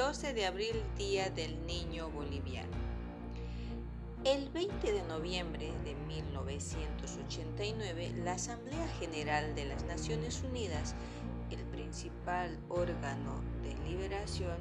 12 0.00 0.32
de 0.32 0.46
abril, 0.46 0.82
Día 0.96 1.28
del 1.28 1.66
Niño 1.66 2.08
Boliviano. 2.08 2.72
El 4.24 4.48
20 4.48 4.94
de 4.94 5.02
noviembre 5.02 5.74
de 5.84 5.94
1989, 5.94 8.14
la 8.24 8.32
Asamblea 8.32 8.88
General 8.98 9.54
de 9.54 9.66
las 9.66 9.84
Naciones 9.84 10.42
Unidas, 10.42 10.94
el 11.50 11.62
principal 11.64 12.58
órgano 12.70 13.42
de 13.62 13.76
liberación, 13.90 14.56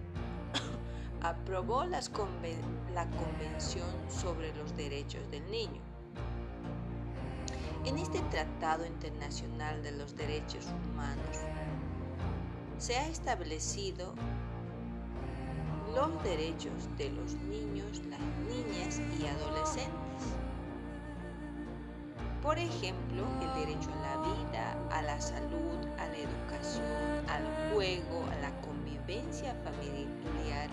aprobó 1.21 1.86
la 1.86 2.02
Convención 2.02 3.88
sobre 4.10 4.54
los 4.58 4.76
Derechos 4.76 5.32
del 5.32 5.50
Niño. 5.50 5.82
En 7.86 7.98
este 7.98 8.20
Tratado 8.24 8.86
Internacional 8.86 9.82
de 9.84 9.94
los 9.94 10.18
Derechos 10.18 10.66
Humanos 10.92 11.38
se 12.78 12.98
ha 12.98 13.08
establecido 13.08 14.14
los 15.96 16.24
derechos 16.24 16.88
de 16.98 17.10
los 17.11 17.34
niños, 17.36 18.02
las 18.10 18.20
niñas 18.48 19.02
y 19.20 19.25
adolescentes. 19.25 19.89
Por 22.42 22.57
ejemplo, 22.57 23.25
el 23.42 23.65
derecho 23.65 23.89
a 23.92 24.02
la 24.02 24.18
vida, 24.24 24.78
a 24.92 25.02
la 25.02 25.20
salud, 25.20 25.78
a 25.98 26.07
la 26.07 26.18
educación, 26.18 27.29
al 27.29 27.74
juego, 27.74 28.24
a 28.32 28.36
la 28.42 28.52
convivencia 28.62 29.54
familiar, 29.64 30.70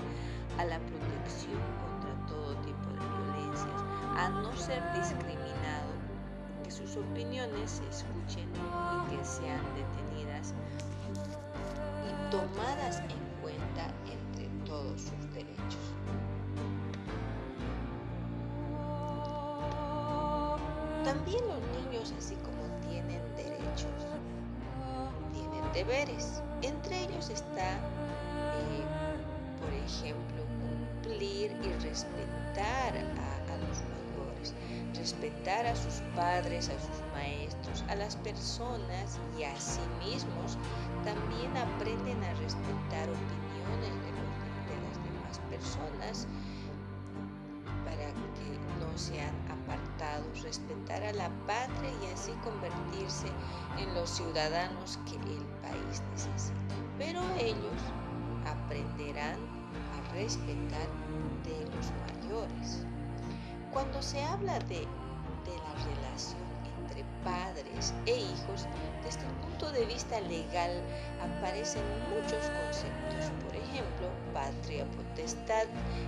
a 0.59 0.65
la 0.65 0.79
protección 0.79 1.61
contra 1.83 2.27
todo 2.29 2.55
tipo 2.63 2.89
de 2.91 3.35
violencias, 3.35 3.83
a 4.17 4.29
no 4.29 4.57
ser 4.57 4.83
discriminado, 4.95 5.91
que 6.63 6.71
sus 6.71 6.97
opiniones 6.97 7.71
se 7.71 7.89
escuchen 7.89 8.49
y 8.55 9.17
que 9.17 9.25
sean 9.25 9.61
detenidas 9.75 10.55
y 12.07 12.31
tomadas 12.31 13.01
en 13.01 13.16
deberes. 25.77 26.43
Entre 26.63 27.05
ellos 27.05 27.29
está, 27.29 27.75
eh, 27.75 28.85
por 29.61 29.73
ejemplo, 29.75 30.43
cumplir 30.63 31.53
y 31.63 31.69
respetar 31.85 32.97
a, 32.97 33.57
los 33.59 33.83
mayores, 33.93 34.55
respetar 34.95 35.67
a 35.67 35.77
sus 35.77 36.01
padres, 36.15 36.71
a 36.71 36.81
sus 36.81 37.03
maestros, 37.13 37.85
a 37.89 37.95
las 37.95 38.17
personas 38.17 39.19
y 39.39 39.45
a 39.45 39.55
sí 39.61 39.83
mismos. 39.99 40.57
También 41.05 41.55
aprenden 41.57 42.25
a 42.25 42.33
respetar 42.41 43.07
opiniones 43.11 43.93
de, 44.03 44.17
las 44.83 44.97
demás 45.05 45.41
personas 45.51 46.27
para 47.85 48.09
que 48.35 48.49
no 48.81 48.97
sean 48.97 49.35
respetar 50.47 51.03
a 51.03 51.13
la 51.13 51.29
patria 51.45 51.91
y 52.03 52.13
así 52.15 52.31
convertirse 52.45 53.27
en 53.79 53.93
los 53.95 54.09
ciudadanos 54.09 54.99
que 55.05 55.17
el 55.17 55.43
país 55.61 56.01
necesita. 56.13 56.75
Pero 56.99 57.21
ellos 57.41 57.83
aprenderán 58.47 59.39
a 59.97 60.15
respetar 60.15 60.87
de 61.43 61.59
los 61.75 61.91
mayores. 62.07 62.87
Cuando 63.73 64.01
se 64.01 64.23
habla 64.23 64.59
de, 64.61 64.87
la 65.47 65.85
relación 65.85 66.47
entre 66.79 67.05
padres 67.25 67.93
e 68.07 68.17
hijos, 68.17 68.67
desde 69.05 69.21
el 69.21 69.35
punto 69.47 69.71
de 69.73 69.85
vista 69.85 70.21
legal 70.21 70.83
aparecen 71.21 71.83
muchos 72.11 72.51
conceptos, 72.63 73.31
por 73.45 73.57
ejemplo, 73.57 74.09
patria, 74.33 74.85
potestad, 74.97 75.67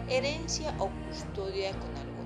herencia 0.08 0.74
o 0.78 0.88
custodia 1.06 1.70
con 1.72 1.90
ellos, 1.96 2.17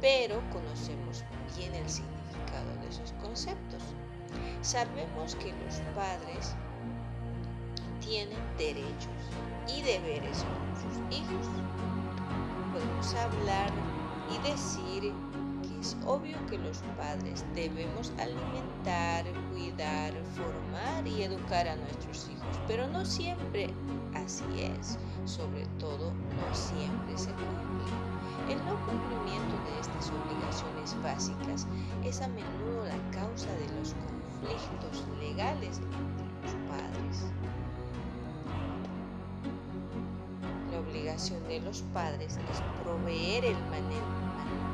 pero 0.00 0.40
conocemos 0.50 1.24
bien 1.56 1.74
el 1.74 1.88
significado 1.88 2.74
de 2.82 2.88
esos 2.88 3.12
conceptos. 3.20 3.82
Sabemos 4.62 5.34
que 5.36 5.52
los 5.64 5.80
padres 5.94 6.54
tienen 8.00 8.38
derechos 8.56 9.08
y 9.68 9.82
deberes 9.82 10.44
con 10.44 10.76
sus 10.76 11.16
hijos. 11.16 11.46
Podemos 12.72 13.14
hablar 13.14 13.70
y 14.30 14.48
decir 14.48 15.12
es 15.80 15.96
obvio 16.06 16.36
que 16.46 16.58
los 16.58 16.78
padres 16.96 17.44
debemos 17.54 18.12
alimentar, 18.18 19.24
cuidar, 19.50 20.12
formar 20.34 21.06
y 21.06 21.22
educar 21.22 21.68
a 21.68 21.76
nuestros 21.76 22.28
hijos, 22.30 22.60
pero 22.66 22.86
no 22.88 23.04
siempre 23.04 23.68
así 24.14 24.44
es, 24.56 24.98
sobre 25.24 25.66
todo 25.78 26.12
no 26.12 26.54
siempre 26.54 27.16
se 27.16 27.30
cumple. 27.30 28.08
El 28.48 28.58
no 28.64 28.74
cumplimiento 28.86 29.54
de 29.64 29.80
estas 29.80 30.10
obligaciones 30.10 30.96
básicas 31.02 31.66
es 32.04 32.20
a 32.22 32.28
menudo 32.28 32.84
la 32.84 33.10
causa 33.20 33.50
de 33.52 33.68
los 33.78 33.94
conflictos 33.94 35.04
legales 35.20 35.78
entre 35.78 36.24
los 36.42 36.54
padres. 36.68 37.26
La 40.72 40.80
obligación 40.80 41.46
de 41.46 41.60
los 41.60 41.82
padres 41.92 42.38
es 42.50 42.62
proveer 42.82 43.44
el 43.44 43.56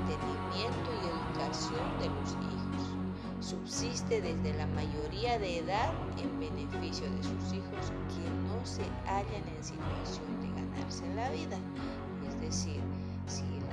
mantenimiento 0.04 0.90
y 0.92 1.38
educación 1.38 1.98
de 1.98 2.08
los 2.08 2.32
hijos. 2.32 2.96
Subsiste 3.40 4.20
desde 4.20 4.54
la 4.54 4.66
mayoría 4.68 5.38
de 5.38 5.58
edad 5.58 5.92
en 6.18 6.40
beneficio 6.40 7.10
de 7.10 7.22
sus 7.22 7.52
hijos 7.52 7.92
que 8.08 8.28
no 8.48 8.64
se 8.64 8.82
hallan 9.06 9.44
en 9.56 9.64
situación 9.64 10.26
de 10.40 10.48
ganarse 10.48 11.14
la 11.14 11.30
vida. 11.30 11.56
Es 12.26 12.40
decir, 12.40 12.80
si 13.26 13.42
el, 13.42 13.64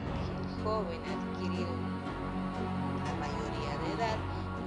joven 0.63 0.99
ha 1.07 1.33
adquirido 1.33 1.69
la 3.05 3.13
mayoría 3.15 3.77
de 3.83 3.93
edad 3.93 4.17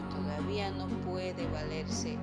y 0.00 0.14
todavía 0.14 0.70
no 0.72 0.88
puede 1.04 1.46
valerse 1.50 2.18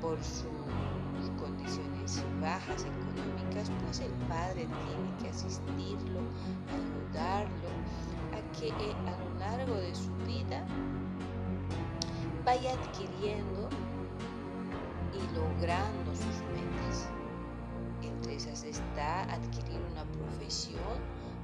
por 0.00 0.16
sus 0.24 1.30
condiciones 1.38 2.22
bajas 2.40 2.86
económicas, 2.86 3.70
pues 3.84 4.00
el 4.00 4.12
padre 4.26 4.66
tiene 4.66 5.16
que 5.20 5.28
asistirlo, 5.28 6.20
ayudarlo 6.72 7.79
que 8.58 8.70
a 8.72 9.16
lo 9.18 9.38
largo 9.38 9.74
de 9.74 9.94
su 9.94 10.12
vida 10.26 10.64
vaya 12.44 12.72
adquiriendo 12.72 13.68
y 15.14 15.34
logrando 15.34 16.10
sus 16.14 16.36
metas. 16.54 17.08
Entre 18.02 18.36
esas 18.36 18.64
está 18.64 19.22
adquirir 19.24 19.80
una 19.92 20.04
profesión 20.04 20.98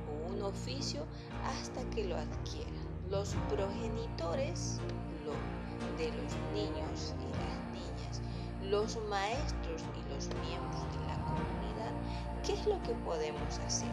o 0.08 0.32
un 0.32 0.42
oficio 0.42 1.04
hasta 1.44 1.82
que 1.90 2.04
lo 2.04 2.16
adquiera. 2.16 2.70
Los 3.10 3.34
progenitores 3.48 4.80
de 5.98 6.08
los 6.08 6.32
niños 6.52 7.14
y 7.20 7.28
las 7.36 7.58
niñas, 7.72 8.22
los 8.62 8.98
maestros 9.08 9.82
y 9.94 10.12
los 10.12 10.28
miembros 10.46 10.82
de 10.92 11.06
la 11.06 11.18
comunidad, 11.24 11.92
¿qué 12.44 12.54
es 12.54 12.66
lo 12.66 12.82
que 12.82 12.92
podemos 13.04 13.58
hacer? 13.66 13.88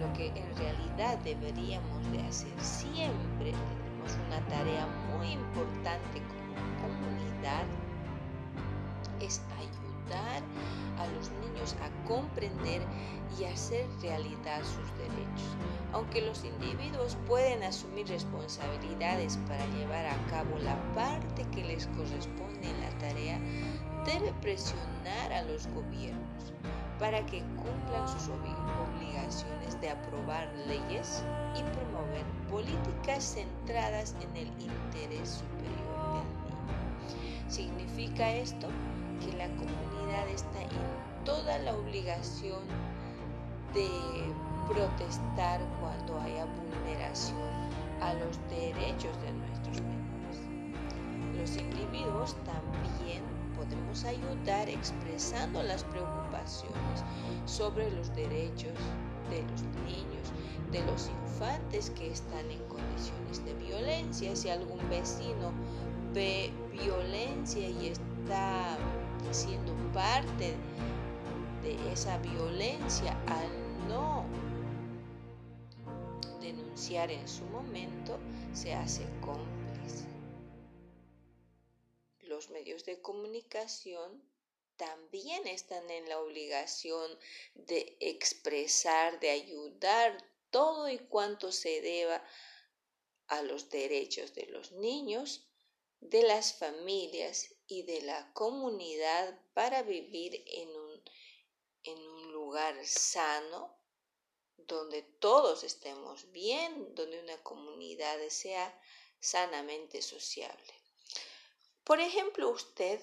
Lo 0.00 0.12
que 0.12 0.26
en 0.28 0.56
realidad 0.56 1.18
deberíamos 1.24 2.12
de 2.12 2.20
hacer 2.22 2.52
siempre, 2.60 3.52
tenemos 3.52 4.18
una 4.26 4.40
tarea 4.48 4.86
muy 5.16 5.32
importante 5.32 6.20
como 6.28 6.92
comunidad, 6.94 7.64
es 9.20 9.40
ayudar 9.56 10.42
a 10.98 11.06
los 11.14 11.30
niños 11.40 11.74
a 11.82 12.06
comprender 12.06 12.82
y 13.38 13.44
hacer 13.44 13.86
realidad 14.02 14.62
sus 14.62 14.98
derechos. 14.98 15.56
Aunque 15.92 16.20
los 16.20 16.44
individuos 16.44 17.16
pueden 17.26 17.62
asumir 17.62 18.06
responsabilidades 18.08 19.38
para 19.48 19.64
llevar 19.68 20.06
a 20.06 20.26
cabo 20.26 20.58
la 20.58 20.76
parte 20.94 21.44
que 21.54 21.64
les 21.64 21.86
corresponde 21.88 22.68
en 22.68 22.80
la 22.82 22.90
tarea, 22.98 23.38
debe 24.04 24.32
presionar 24.42 25.32
a 25.32 25.42
los 25.42 25.66
gobiernos 25.68 26.52
para 26.98 27.24
que 27.26 27.42
cumplan 27.56 28.08
sus 28.08 28.28
obligaciones 28.28 29.80
de 29.80 29.90
aprobar 29.90 30.48
leyes 30.66 31.22
y 31.54 31.62
promover 31.62 32.24
políticas 32.50 33.34
centradas 33.34 34.14
en 34.20 34.36
el 34.36 34.48
interés 34.60 35.40
superior 35.40 36.14
del 36.14 36.28
niño. 36.44 37.48
¿Significa 37.48 38.30
esto? 38.32 38.68
que 39.20 39.36
la 39.36 39.48
comunidad 39.48 40.28
está 40.28 40.62
en 40.62 41.24
toda 41.24 41.58
la 41.58 41.74
obligación 41.74 42.60
de 43.74 43.88
protestar 44.68 45.60
cuando 45.80 46.20
haya 46.20 46.44
vulneración 46.44 47.50
a 48.00 48.14
los 48.14 48.38
derechos 48.48 49.16
de 49.22 49.32
nuestros 49.32 49.80
menores. 49.82 50.38
Los 51.38 51.56
individuos 51.56 52.36
también 52.44 53.22
podemos 53.68 54.04
ayudar 54.04 54.68
expresando 54.68 55.62
las 55.62 55.84
preocupaciones 55.84 57.04
sobre 57.44 57.90
los 57.90 58.14
derechos 58.14 58.74
de 59.30 59.42
los 59.42 59.62
niños, 59.84 60.32
de 60.70 60.84
los 60.84 61.08
infantes 61.08 61.90
que 61.90 62.10
están 62.12 62.50
en 62.50 62.62
condiciones 62.68 63.44
de 63.44 63.54
violencia. 63.54 64.36
Si 64.36 64.48
algún 64.48 64.78
vecino 64.88 65.52
ve 66.14 66.52
violencia 66.72 67.68
y 67.68 67.88
está 67.88 68.76
siendo 69.30 69.72
parte 69.92 70.54
de 71.62 71.92
esa 71.92 72.18
violencia 72.18 73.16
al 73.26 73.88
no 73.88 74.24
denunciar 76.40 77.10
en 77.10 77.26
su 77.26 77.44
momento 77.46 78.18
se 78.52 78.74
hace 78.74 79.04
cómplice. 79.20 79.65
Los 82.46 82.52
medios 82.52 82.84
de 82.84 83.02
comunicación 83.02 84.22
también 84.76 85.48
están 85.48 85.90
en 85.90 86.08
la 86.08 86.20
obligación 86.20 87.18
de 87.54 87.96
expresar, 87.98 89.18
de 89.18 89.30
ayudar 89.30 90.16
todo 90.50 90.88
y 90.88 90.98
cuanto 90.98 91.50
se 91.50 91.80
deba 91.80 92.24
a 93.26 93.42
los 93.42 93.68
derechos 93.68 94.32
de 94.34 94.46
los 94.46 94.70
niños, 94.70 95.48
de 95.98 96.22
las 96.22 96.52
familias 96.52 97.52
y 97.66 97.82
de 97.82 98.02
la 98.02 98.32
comunidad 98.32 99.40
para 99.52 99.82
vivir 99.82 100.44
en 100.46 100.68
un, 100.68 101.02
en 101.82 101.98
un 101.98 102.30
lugar 102.30 102.86
sano, 102.86 103.76
donde 104.56 105.02
todos 105.02 105.64
estemos 105.64 106.30
bien, 106.30 106.94
donde 106.94 107.18
una 107.18 107.42
comunidad 107.42 108.20
sea 108.28 108.80
sanamente 109.18 110.00
sociable. 110.00 110.85
Por 111.86 112.00
ejemplo, 112.00 112.48
usted 112.48 113.00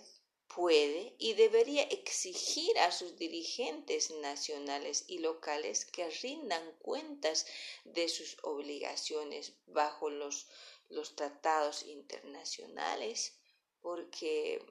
puede 0.54 1.16
y 1.18 1.36
debería 1.36 1.84
exigir 1.84 2.78
a 2.80 2.92
sus 2.92 3.16
dirigentes 3.16 4.12
nacionales 4.12 5.06
y 5.08 5.20
locales 5.20 5.86
que 5.86 6.10
rindan 6.10 6.70
cuentas 6.80 7.46
de 7.86 8.10
sus 8.10 8.38
obligaciones 8.44 9.54
bajo 9.68 10.10
los, 10.10 10.48
los 10.90 11.16
tratados 11.16 11.84
internacionales, 11.84 13.40
porque 13.80 14.62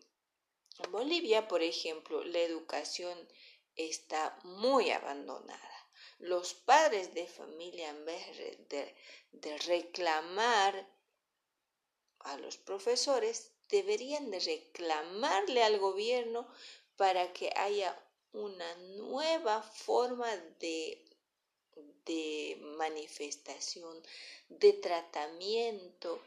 en 0.85 0.93
Bolivia, 0.93 1.49
por 1.49 1.63
ejemplo, 1.63 2.23
la 2.23 2.41
educación 2.41 3.17
está 3.77 4.39
muy 4.45 4.91
abandonada. 4.91 5.91
Los 6.19 6.53
padres 6.53 7.15
de 7.15 7.27
familia, 7.27 7.89
en 7.89 8.05
vez 8.05 8.37
de, 8.69 8.95
de 9.31 9.57
reclamar 9.57 10.87
a 12.19 12.37
los 12.37 12.59
profesores, 12.59 13.52
deberían 13.73 14.31
de 14.31 14.39
reclamarle 14.39 15.65
al 15.65 15.79
gobierno 15.81 16.47
para 16.97 17.33
que 17.33 17.51
haya 17.57 17.99
una 18.33 18.77
nueva 18.99 19.63
forma 19.63 20.29
de, 20.61 21.05
de 22.07 22.59
manifestación, 22.79 24.01
de 24.49 24.75
tratamiento 24.75 26.23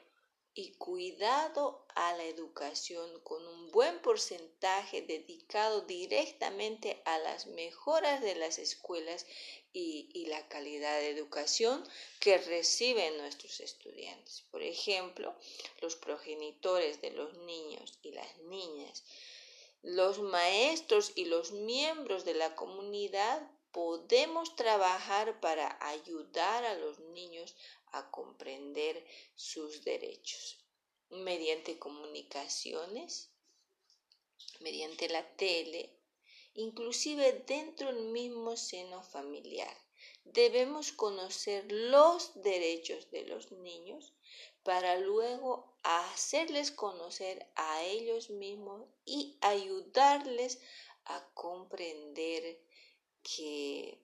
y 0.56 0.72
cuidado 0.75 1.86
a 1.96 2.13
la 2.13 2.24
educación 2.24 3.19
con 3.24 3.46
un 3.46 3.72
buen 3.72 4.02
porcentaje 4.02 5.02
dedicado 5.02 5.81
directamente 5.81 7.02
a 7.04 7.19
las 7.19 7.46
mejoras 7.48 8.22
de 8.22 8.36
las 8.36 8.57
escuelas 8.57 9.25
y, 9.74 10.25
la 10.28 10.48
calidad 10.48 11.00
de 11.00 11.10
educación 11.10 11.84
que 12.22 12.38
reciben 12.38 13.18
nuestros 13.18 13.60
estudiantes. 13.60 14.44
Por 14.50 14.63
ejemplo, 14.63 15.36
los 15.81 15.98
progenitores 15.98 17.02
de 17.02 17.12
los 17.12 17.38
niños 17.40 18.00
y 18.02 18.12
las 18.12 18.38
niñas, 18.38 19.04
los 19.81 20.19
maestros 20.19 21.12
y 21.16 21.25
los 21.25 21.52
miembros 21.52 22.24
de 22.24 22.34
la 22.34 22.56
comunidad 22.56 23.52
podemos 23.72 24.56
trabajar 24.56 25.42
para 25.42 25.78
ayudar 25.81 26.63
a 26.63 26.75
los 26.75 27.00
niños 27.00 27.56
a 27.95 28.12
comprender 28.12 29.06
sus 29.36 29.83
derechos 29.83 30.59
mediante 31.09 31.80
comunicaciones, 31.80 33.31
mediante 34.59 35.07
la 35.09 35.24
tele, 35.36 35.97
inclusive 36.56 37.44
dentro 37.47 37.94
del 37.94 38.06
mismo 38.06 38.57
seno 38.57 39.01
familiar. 39.01 39.75
Debemos 40.25 40.92
conocer 40.92 41.71
los 41.71 42.31
derechos 42.42 43.09
de 43.12 43.25
los 43.25 43.51
niños 43.51 44.13
para 44.63 44.97
luego 44.97 45.77
hacerles 45.83 46.71
conocer 46.71 47.47
a 47.56 47.83
ellos 47.83 48.30
mismos 48.30 48.88
y 49.06 49.38
ayudarles 49.42 50.59
a 51.06 51.30
comprender 51.33 52.59
que 53.21 54.00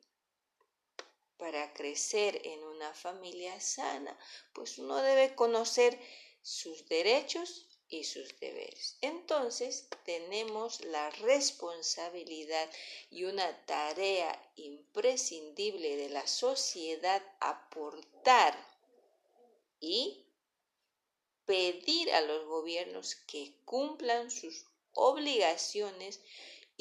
para 1.41 1.73
crecer 1.73 2.39
en 2.45 2.63
una 2.63 2.93
familia 2.93 3.59
sana, 3.59 4.15
pues 4.53 4.77
uno 4.77 5.01
debe 5.01 5.33
conocer 5.33 5.99
sus 6.43 6.87
derechos 6.87 7.65
y 7.89 8.03
sus 8.03 8.39
deberes. 8.39 8.99
Entonces 9.01 9.87
tenemos 10.05 10.81
la 10.85 11.09
responsabilidad 11.09 12.69
y 13.09 13.23
una 13.23 13.65
tarea 13.65 14.39
imprescindible 14.55 15.95
de 15.95 16.09
la 16.09 16.27
sociedad 16.27 17.23
aportar 17.39 18.55
y 19.79 20.27
pedir 21.45 22.11
a 22.11 22.21
los 22.21 22.45
gobiernos 22.45 23.15
que 23.15 23.55
cumplan 23.65 24.29
sus 24.29 24.67
obligaciones 24.93 26.19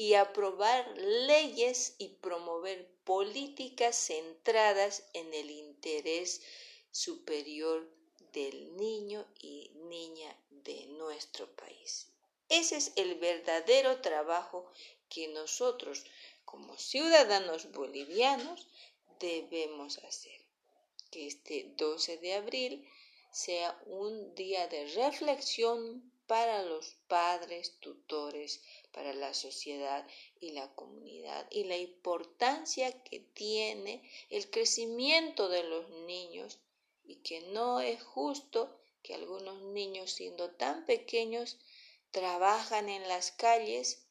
y 0.01 0.15
aprobar 0.15 0.97
leyes 0.97 1.93
y 1.99 2.07
promover 2.07 2.87
políticas 3.03 3.95
centradas 3.95 5.03
en 5.13 5.31
el 5.31 5.51
interés 5.51 6.41
superior 6.89 7.87
del 8.33 8.75
niño 8.77 9.27
y 9.39 9.69
niña 9.75 10.35
de 10.49 10.87
nuestro 10.87 11.55
país. 11.55 12.07
Ese 12.49 12.77
es 12.77 12.93
el 12.95 13.13
verdadero 13.19 14.01
trabajo 14.01 14.65
que 15.07 15.27
nosotros 15.27 16.03
como 16.45 16.79
ciudadanos 16.79 17.71
bolivianos 17.71 18.67
debemos 19.19 19.99
hacer. 19.99 20.41
Que 21.11 21.27
este 21.27 21.75
12 21.77 22.17
de 22.17 22.33
abril 22.33 22.89
sea 23.31 23.79
un 23.85 24.33
día 24.33 24.67
de 24.67 24.83
reflexión 24.95 26.11
para 26.25 26.63
los 26.63 26.95
padres, 27.07 27.77
tutores, 27.81 28.63
para 28.91 29.13
la 29.13 29.33
sociedad 29.33 30.05
y 30.39 30.51
la 30.51 30.73
comunidad 30.75 31.47
y 31.51 31.63
la 31.63 31.77
importancia 31.77 33.03
que 33.03 33.19
tiene 33.19 34.03
el 34.29 34.49
crecimiento 34.49 35.49
de 35.49 35.63
los 35.63 35.89
niños 36.07 36.59
y 37.03 37.17
que 37.17 37.41
no 37.41 37.81
es 37.81 38.01
justo 38.03 38.79
que 39.01 39.15
algunos 39.15 39.61
niños 39.61 40.11
siendo 40.11 40.51
tan 40.51 40.85
pequeños 40.85 41.57
trabajan 42.11 42.89
en 42.89 43.07
las 43.07 43.31
calles 43.31 44.05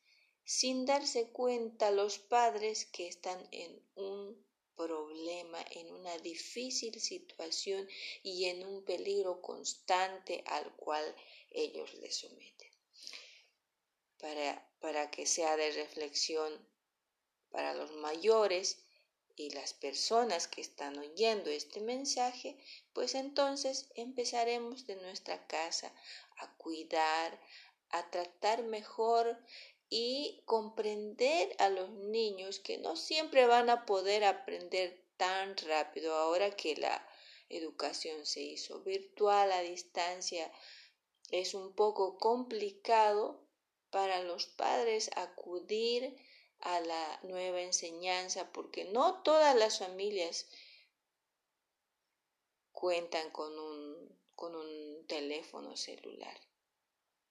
sin 0.45 0.85
darse 0.85 1.31
cuenta 1.31 1.91
los 1.91 2.19
padres 2.19 2.87
que 2.87 3.07
están 3.07 3.47
en 3.53 3.81
un 3.95 4.45
problema, 4.75 5.63
en 5.73 5.93
una 5.93 6.17
difícil 6.19 6.99
situación 7.01 7.87
y 8.23 8.47
en 8.47 8.67
un 8.67 8.85
peligro 8.85 9.43
constante 9.43 10.43
al 10.47 10.75
cual 10.77 11.05
ellos 11.51 11.93
les 11.95 12.17
someten. 12.17 12.70
Para, 14.21 14.71
para 14.81 15.11
que 15.11 15.27
sea 15.27 15.57
de 15.57 15.73
reflexión 15.73 16.69
para 17.51 17.75
los 17.75 17.93
mayores 17.93 18.85
y 19.37 19.51
las 19.51 19.73
personas 19.73 20.49
que 20.49 20.61
están 20.61 20.99
oyendo 20.99 21.51
este 21.51 21.81
mensaje, 21.81 22.59
pues 22.93 23.15
entonces 23.15 23.89
empezaremos 23.95 24.87
de 24.87 24.97
nuestra 24.97 25.47
casa 25.47 25.93
a 26.37 26.55
cuidar, 26.57 27.41
a 27.89 28.11
tratar 28.11 28.63
mejor 28.65 29.39
y 29.89 30.43
comprender 30.45 31.55
a 31.59 31.69
los 31.69 31.91
niños 31.91 32.61
que 32.61 32.79
no 32.79 32.97
siempre 32.97 33.47
van 33.47 33.71
a 33.71 33.87
poder 33.87 34.25
aprender 34.25 35.05
tan 35.17 35.57
rápido 35.57 36.15
ahora 36.15 36.55
que 36.55 36.77
la 36.77 37.07
educación 37.49 38.25
se 38.25 38.41
hizo 38.43 38.83
virtual 38.83 39.51
a 39.53 39.63
distancia. 39.63 40.51
Es 41.31 41.55
un 41.55 41.75
poco 41.75 42.19
complicado 42.19 43.50
para 43.91 44.23
los 44.23 44.47
padres 44.47 45.11
acudir 45.17 46.17
a 46.61 46.81
la 46.81 47.21
nueva 47.23 47.61
enseñanza 47.63 48.53
porque 48.53 48.85
no 48.85 49.23
todas 49.23 49.57
las 49.57 49.79
familias 49.79 50.47
cuentan 52.73 53.31
con 53.31 53.59
un, 53.59 54.19
con 54.35 54.55
un 54.55 55.07
teléfono 55.07 55.77
celular. 55.77 56.39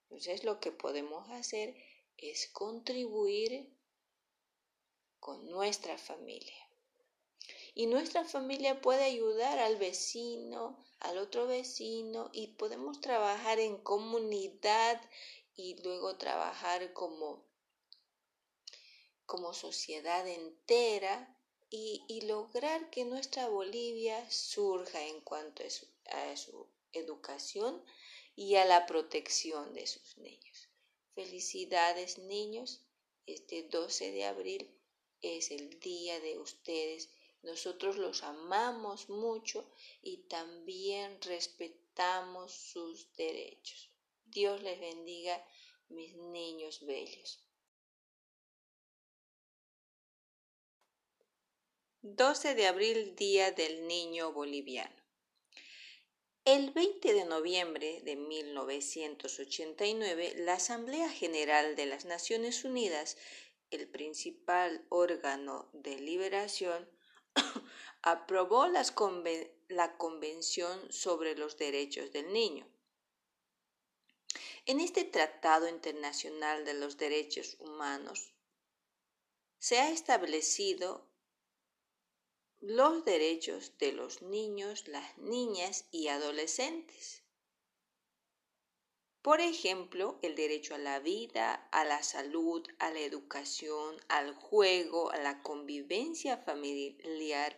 Entonces 0.04 0.44
lo 0.44 0.60
que 0.60 0.72
podemos 0.72 1.30
hacer 1.30 1.76
es 2.18 2.50
contribuir 2.50 3.72
con 5.20 5.50
nuestra 5.50 5.98
familia. 5.98 6.56
Y 7.76 7.86
nuestra 7.86 8.26
familia 8.26 8.82
puede 8.82 9.04
ayudar 9.04 9.60
al 9.60 9.78
vecino, 9.78 10.84
al 11.00 11.18
otro 11.18 11.48
vecino, 11.48 12.30
y 12.34 12.48
podemos 12.48 13.00
trabajar 13.00 13.60
en 13.60 13.78
comunidad 13.78 15.02
y 15.60 15.76
luego 15.84 16.16
trabajar 16.16 16.94
como 16.94 17.44
como 19.26 19.54
sociedad 19.54 20.26
entera 20.26 21.38
y, 21.70 22.22
lograr 22.22 22.90
que 22.90 23.04
nuestra 23.04 23.48
Bolivia 23.50 24.18
surja 24.32 25.06
en 25.06 25.20
cuanto 25.22 25.64
a 25.64 25.70
su, 25.70 25.86
a 26.06 26.38
su 26.38 26.66
educación 26.94 27.84
y 28.36 28.56
a 28.56 28.66
la 28.66 28.86
protección 28.88 29.74
de 29.74 29.86
sus 29.86 30.18
niños. 30.18 30.70
Felicidades 31.14 32.18
niños, 32.20 32.82
este 33.28 33.64
12 33.64 34.12
de 34.14 34.26
abril 34.26 34.72
es 35.22 35.52
el 35.52 35.80
día 35.82 36.20
de 36.22 36.40
ustedes. 36.40 37.10
Nosotros 37.44 37.98
los 37.98 38.24
amamos 38.24 39.10
mucho 39.10 39.70
y 40.02 40.18
también 40.30 41.22
respetamos 41.22 42.54
sus 42.54 43.14
derechos. 43.18 43.89
Dios 44.32 44.62
les 44.62 44.80
bendiga, 44.80 45.44
mis 45.88 46.16
niños 46.16 46.86
bellos. 46.86 47.44
12 52.02 52.54
de 52.54 52.68
abril, 52.68 53.16
Día 53.16 53.52
del 53.52 53.88
Niño 53.88 54.32
Boliviano. 54.32 54.96
El 56.46 56.70
20 56.72 57.14
de 57.14 57.26
noviembre 57.26 58.02
de 58.04 58.16
1989, 58.16 60.36
la 60.38 60.54
Asamblea 60.54 61.10
General 61.10 61.76
de 61.76 61.88
las 61.88 62.06
Naciones 62.06 62.64
Unidas, 62.64 63.18
el 63.72 63.90
principal 63.90 64.86
órgano 64.90 65.72
de 65.74 66.00
liberación, 66.00 66.88
aprobó 68.04 68.68
la 68.68 68.86
Convención 69.98 70.94
sobre 70.94 71.36
los 71.36 71.58
Derechos 71.58 72.12
del 72.12 72.32
Niño. 72.32 72.72
En 74.70 74.82
este 74.82 75.04
Tratado 75.04 75.68
Internacional 75.68 76.64
de 76.64 76.76
los 76.76 76.96
Derechos 76.98 77.58
Humanos 77.60 78.36
se 79.58 79.80
ha 79.80 79.90
establecido 79.90 81.10
los 82.60 83.04
derechos 83.04 83.76
de 83.80 83.94
los 83.94 84.22
niños, 84.22 84.88
las 84.88 85.18
niñas 85.18 85.88
y 85.90 86.10
adolescentes. 86.10 87.24
Por 89.24 89.42
ejemplo, 89.42 90.20
el 90.22 90.36
derecho 90.36 90.76
a 90.76 90.78
la 90.78 91.00
vida, 91.00 91.68
a 91.72 91.84
la 91.84 92.04
salud, 92.04 92.64
a 92.78 92.92
la 92.92 93.00
educación, 93.00 93.98
al 94.08 94.36
juego, 94.36 95.10
a 95.10 95.18
la 95.18 95.42
convivencia 95.42 96.38
familiar, 96.38 97.58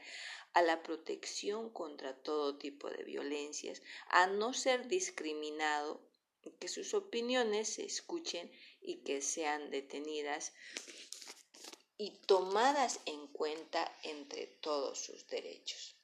a 0.53 0.61
la 0.61 0.81
protección 0.81 1.71
contra 1.71 2.15
todo 2.15 2.57
tipo 2.57 2.89
de 2.89 3.03
violencias, 3.03 3.81
a 4.07 4.27
no 4.27 4.53
ser 4.53 4.87
discriminado, 4.87 6.09
que 6.59 6.67
sus 6.67 6.93
opiniones 6.93 7.73
se 7.73 7.85
escuchen 7.85 8.51
y 8.81 8.97
que 9.03 9.21
sean 9.21 9.69
detenidas 9.69 10.53
y 11.97 12.11
tomadas 12.25 12.99
en 13.05 13.27
cuenta 13.27 13.95
entre 14.03 14.47
todos 14.47 14.99
sus 14.99 15.27
derechos. 15.27 15.95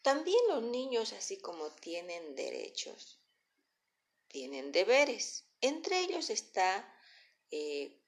También 0.00 0.38
los 0.48 0.62
niños, 0.62 1.12
así 1.12 1.38
como 1.38 1.70
tienen 1.70 2.34
derechos, 2.34 3.18
tienen 4.28 4.70
deberes. 4.70 5.44
Entre 5.60 6.00
ellos 6.00 6.28
está, 6.28 6.94
eh, 7.50 7.98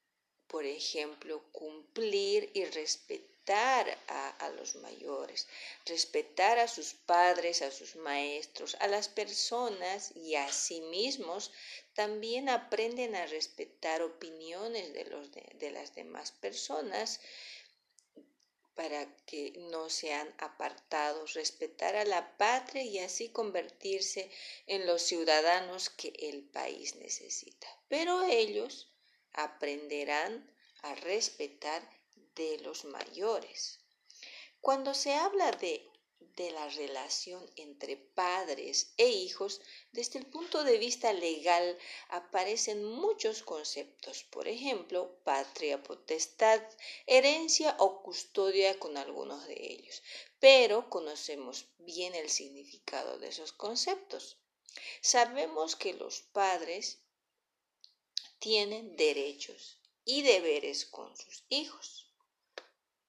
por 0.47 0.66
ejemplo, 0.66 1.43
cumplir 1.52 2.50
y 2.55 2.64
respetar 2.66 3.25
a, 3.54 4.50
los 4.56 4.76
mayores, 4.76 5.46
respetar 5.84 6.58
a 6.58 6.68
sus 6.68 6.94
padres, 6.94 7.62
a 7.62 7.70
sus 7.70 7.96
maestros, 7.96 8.76
a 8.80 8.88
las 8.88 9.08
personas 9.08 10.12
y 10.16 10.34
a 10.34 10.50
sí 10.52 10.80
mismos, 10.80 11.52
también 11.94 12.48
aprenden 12.48 13.14
a 13.14 13.26
respetar 13.26 14.02
opiniones 14.02 14.92
de, 14.92 15.04
los 15.04 15.30
de 15.32 15.70
las 15.70 15.94
demás 15.94 16.32
personas 16.32 17.20
para 18.74 19.06
que 19.24 19.52
no 19.70 19.88
sean 19.88 20.32
apartados, 20.36 21.32
respetar 21.32 21.96
a 21.96 22.04
la 22.04 22.36
patria 22.36 22.82
y 22.82 22.98
así 22.98 23.30
convertirse 23.30 24.30
en 24.66 24.86
los 24.86 25.02
ciudadanos 25.02 25.88
que 25.88 26.12
el 26.18 26.42
país 26.42 26.94
necesita. 26.96 27.66
Pero 27.88 28.22
ellos 28.24 28.92
aprenderán 29.32 30.46
a 30.82 30.94
respetar 30.94 31.95
de 32.37 32.59
los 32.59 32.85
mayores. 32.85 33.81
Cuando 34.61 34.93
se 34.95 35.14
habla 35.14 35.50
de, 35.52 35.90
de 36.37 36.50
la 36.50 36.69
relación 36.69 37.50
entre 37.57 37.97
padres 37.97 38.93
e 38.99 39.09
hijos, 39.09 39.62
desde 39.93 40.19
el 40.19 40.26
punto 40.26 40.62
de 40.62 40.76
vista 40.76 41.12
legal 41.14 41.78
aparecen 42.09 42.85
muchos 42.85 43.43
conceptos, 43.43 44.25
por 44.25 44.49
ejemplo, 44.49 45.19
patria, 45.25 45.83
potestad, 45.83 46.62
herencia 47.07 47.75
o 47.78 48.02
custodia 48.02 48.78
con 48.78 48.99
algunos 48.99 49.47
de 49.47 49.57
ellos, 49.59 50.02
pero 50.38 50.90
conocemos 50.90 51.69
bien 51.78 52.14
el 52.14 52.28
significado 52.28 53.19
de 53.19 53.28
esos 53.28 53.52
conceptos. 53.52 54.37
Sabemos 55.00 55.75
que 55.75 55.95
los 55.95 56.21
padres 56.21 56.99
tienen 58.38 58.95
derechos 58.97 59.78
y 60.05 60.21
deberes 60.21 60.85
con 60.85 61.16
sus 61.16 61.45
hijos 61.49 62.05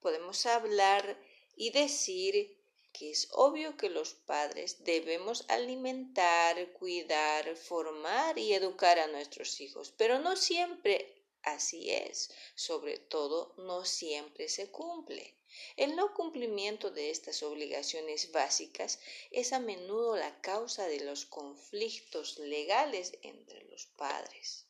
podemos 0.01 0.45
hablar 0.45 1.19
y 1.55 1.71
decir 1.71 2.57
que 2.93 3.11
es 3.11 3.27
obvio 3.31 3.77
que 3.77 3.89
los 3.89 4.13
padres 4.13 4.83
debemos 4.83 5.45
alimentar, 5.49 6.73
cuidar, 6.73 7.55
formar 7.55 8.39
y 8.39 8.53
educar 8.53 8.99
a 8.99 9.07
nuestros 9.07 9.61
hijos, 9.61 9.93
pero 9.97 10.19
no 10.19 10.35
siempre 10.35 11.23
así 11.43 11.91
es, 11.91 12.31
sobre 12.55 12.97
todo 12.97 13.53
no 13.57 13.85
siempre 13.85 14.49
se 14.49 14.69
cumple. 14.71 15.35
El 15.75 15.95
no 15.95 16.13
cumplimiento 16.13 16.91
de 16.91 17.09
estas 17.09 17.41
obligaciones 17.41 18.31
básicas 18.31 18.99
es 19.31 19.53
a 19.53 19.59
menudo 19.59 20.15
la 20.15 20.39
causa 20.41 20.87
de 20.87 20.99
los 20.99 21.25
conflictos 21.25 22.37
legales 22.37 23.17
entre 23.23 23.63
los 23.65 23.87
padres. 23.87 24.66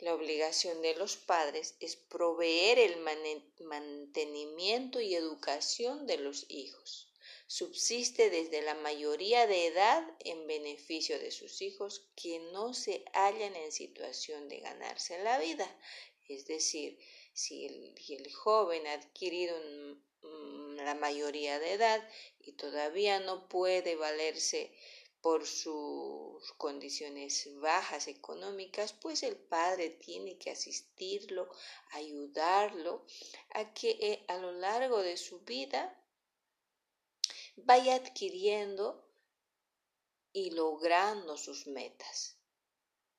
La 0.00 0.14
obligación 0.14 0.80
de 0.80 0.94
los 0.94 1.16
padres 1.16 1.74
es 1.78 1.94
proveer 1.94 2.78
el 2.78 2.96
mantenimiento 3.60 5.00
y 5.00 5.14
educación 5.14 6.06
de 6.06 6.16
los 6.16 6.46
hijos. 6.48 7.12
Subsiste 7.46 8.30
desde 8.30 8.62
la 8.62 8.74
mayoría 8.76 9.46
de 9.46 9.66
edad 9.66 10.02
en 10.20 10.46
beneficio 10.46 11.18
de 11.18 11.30
sus 11.30 11.60
hijos 11.60 12.06
que 12.16 12.38
no 12.52 12.72
se 12.72 13.04
hallan 13.12 13.54
en 13.56 13.72
situación 13.72 14.48
de 14.48 14.60
ganarse 14.60 15.22
la 15.22 15.38
vida. 15.38 15.68
Es 16.28 16.46
decir, 16.46 16.98
si 17.34 17.66
el, 17.66 18.32
joven 18.32 18.86
ha 18.86 18.94
adquirido 18.94 19.54
la 20.76 20.94
mayoría 20.94 21.58
de 21.58 21.72
edad 21.72 22.08
y 22.38 22.52
todavía 22.52 23.20
no 23.20 23.48
puede 23.48 23.96
valerse 23.96 24.72
por 25.22 25.46
sus 25.46 26.52
condiciones 26.56 27.48
bajas 27.60 28.08
económicas, 28.08 28.92
pues 28.94 29.22
el 29.22 29.36
padre 29.36 29.90
tiene 29.90 30.38
que 30.38 30.50
asistirlo, 30.50 31.50
ayudarlo 31.92 33.04
a 33.54 33.72
que 33.74 33.90
eh, 34.00 34.24
a 34.28 34.38
lo 34.38 34.52
largo 34.52 35.02
de 35.02 35.16
su 35.16 35.40
vida 35.40 35.96
vaya 37.56 37.96
adquiriendo 37.96 39.06
y 40.32 40.50
logrando 40.50 41.36
sus 41.36 41.66
metas. 41.66 42.36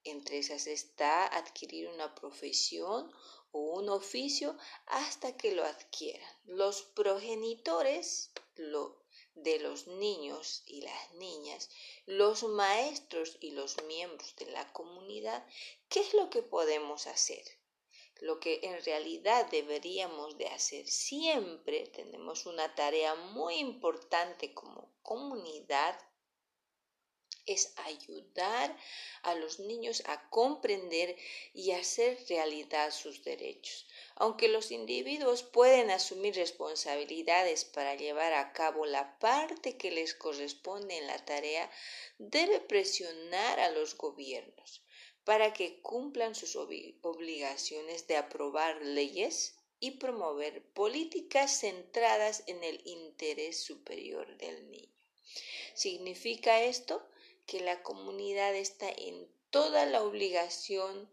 Entre 0.04 0.40
esas 0.40 0.66
está 0.66 1.28
adquirir 1.28 1.88
una 1.88 2.16
profesión 2.16 3.12
o 3.52 3.60
un 3.78 3.90
oficio 3.90 4.58
hasta 4.88 5.38
que 5.38 5.54
lo 5.54 5.64
adquieran. 5.64 6.32
Los 6.46 6.82
progenitores 6.82 8.32
lo 8.56 9.01
de 9.36 9.60
los 9.60 9.88
niños 9.88 10.64
y 10.66 10.82
las 10.82 11.14
niñas, 11.14 11.70
los 12.06 12.44
maestros 12.44 13.38
y 13.40 13.52
los 13.52 13.82
miembros 13.84 14.36
de 14.36 14.48
la 14.48 14.72
comunidad, 14.74 15.46
¿qué 15.90 16.02
es 16.02 16.14
lo 16.14 16.30
que 16.30 16.44
podemos 16.44 17.08
hacer? 17.08 17.44
Lo 18.20 18.40
que 18.40 18.60
en 18.64 18.84
realidad 18.84 19.50
deberíamos 19.50 20.38
de 20.38 20.48
hacer 20.48 20.88
siempre, 20.88 21.88
tenemos 21.88 22.46
una 22.46 22.76
tarea 22.76 23.16
muy 23.16 23.56
importante 23.56 24.54
como 24.54 24.94
comunidad 25.02 25.98
es 27.46 27.74
ayudar 27.78 28.76
a 29.24 29.36
los 29.36 29.60
niños 29.60 30.04
a 30.06 30.30
comprender 30.30 31.18
y 31.54 31.72
hacer 31.72 32.18
realidad 32.30 32.92
sus 32.92 33.24
derechos. 33.24 33.88
Aunque 34.16 34.48
los 34.48 34.72
individuos 34.72 35.44
pueden 35.44 35.90
asumir 35.90 36.36
responsabilidades 36.36 37.66
para 37.66 37.96
llevar 37.96 38.34
a 38.34 38.54
cabo 38.54 38.86
la 38.86 39.18
parte 39.20 39.78
que 39.78 39.92
les 39.92 40.14
corresponde 40.14 40.98
en 40.98 41.08
la 41.08 41.24
tarea, 41.26 41.70
debe 42.18 42.60
presionar 42.60 43.60
a 43.60 43.72
los 43.72 43.98
gobiernos 43.98 44.84
para 45.24 45.54
que 45.54 45.82
cumplan 45.82 46.36
sus 46.36 46.56
obligaciones 46.56 48.08
de 48.08 48.18
aprobar 48.18 48.82
leyes 48.82 49.56
y 49.80 49.92
promover 49.92 50.64
políticas 50.74 51.60
centradas 51.60 52.44
en 52.48 52.64
el 52.64 52.82
interés 52.86 53.64
superior 53.64 54.38
del 54.38 54.70
niño. 54.70 54.94
¿Significa 55.74 56.62
esto? 56.64 57.08
que 57.46 57.60
la 57.60 57.84
comunidad 57.84 58.56
está 58.56 58.90
en 58.90 59.28
toda 59.50 59.86
la 59.86 60.04
obligación 60.04 61.10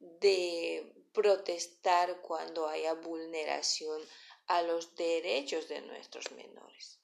de 0.00 0.92
protestar 1.12 2.20
cuando 2.22 2.68
haya 2.68 2.94
vulneración 2.94 4.00
a 4.46 4.62
los 4.62 4.94
derechos 4.96 5.68
de 5.68 5.80
nuestros 5.82 6.30
menores. 6.32 6.98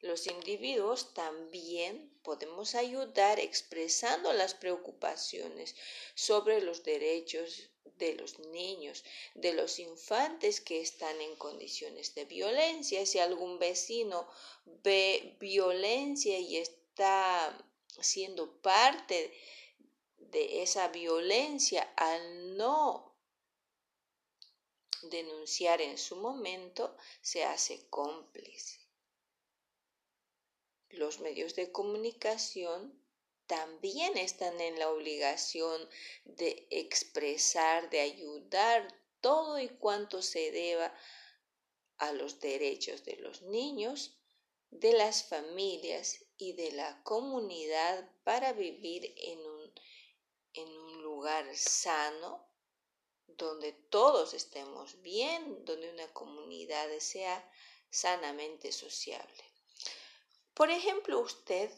los 0.00 0.26
individuos 0.26 1.14
también 1.14 2.10
podemos 2.22 2.74
ayudar 2.74 3.40
expresando 3.40 4.34
las 4.34 4.54
preocupaciones 4.54 5.74
sobre 6.14 6.60
los 6.60 6.84
derechos 6.84 7.70
de 7.96 8.14
los 8.14 8.38
niños, 8.38 9.02
de 9.34 9.54
los 9.54 9.78
infantes 9.78 10.60
que 10.60 10.80
están 10.80 11.20
en 11.22 11.36
condiciones 11.36 12.14
de 12.14 12.24
violencia. 12.26 13.06
Si 13.06 13.18
algún 13.18 13.58
vecino 13.58 14.28
ve 14.66 15.36
violencia 15.40 16.38
y 16.38 16.56
está 16.56 17.56
siendo 18.00 18.60
parte 18.60 19.32
de 20.18 20.62
esa 20.62 20.88
violencia 20.88 21.82
al 21.96 22.56
no 22.56 23.13
denunciar 25.10 25.80
en 25.80 25.98
su 25.98 26.16
momento, 26.16 26.96
se 27.20 27.44
hace 27.44 27.88
cómplice. 27.88 28.80
Los 30.90 31.20
medios 31.20 31.54
de 31.54 31.72
comunicación 31.72 33.04
también 33.46 34.16
están 34.16 34.60
en 34.60 34.78
la 34.78 34.90
obligación 34.90 35.88
de 36.24 36.66
expresar, 36.70 37.90
de 37.90 38.00
ayudar 38.00 38.88
todo 39.20 39.58
y 39.58 39.68
cuanto 39.68 40.22
se 40.22 40.50
deba 40.50 40.94
a 41.98 42.12
los 42.12 42.40
derechos 42.40 43.04
de 43.04 43.16
los 43.16 43.42
niños, 43.42 44.18
de 44.70 44.92
las 44.92 45.24
familias 45.24 46.24
y 46.36 46.54
de 46.54 46.72
la 46.72 47.02
comunidad 47.04 48.10
para 48.24 48.52
vivir 48.52 49.14
en 49.16 49.38
un, 49.38 49.72
en 50.54 50.68
un 50.68 51.02
lugar 51.02 51.56
sano, 51.56 52.43
donde 53.36 53.72
todos 53.72 54.34
estemos 54.34 55.00
bien, 55.02 55.64
donde 55.64 55.90
una 55.90 56.12
comunidad 56.12 56.88
sea 56.98 57.48
sanamente 57.90 58.72
sociable. 58.72 59.44
Por 60.54 60.70
ejemplo, 60.70 61.20
usted 61.20 61.70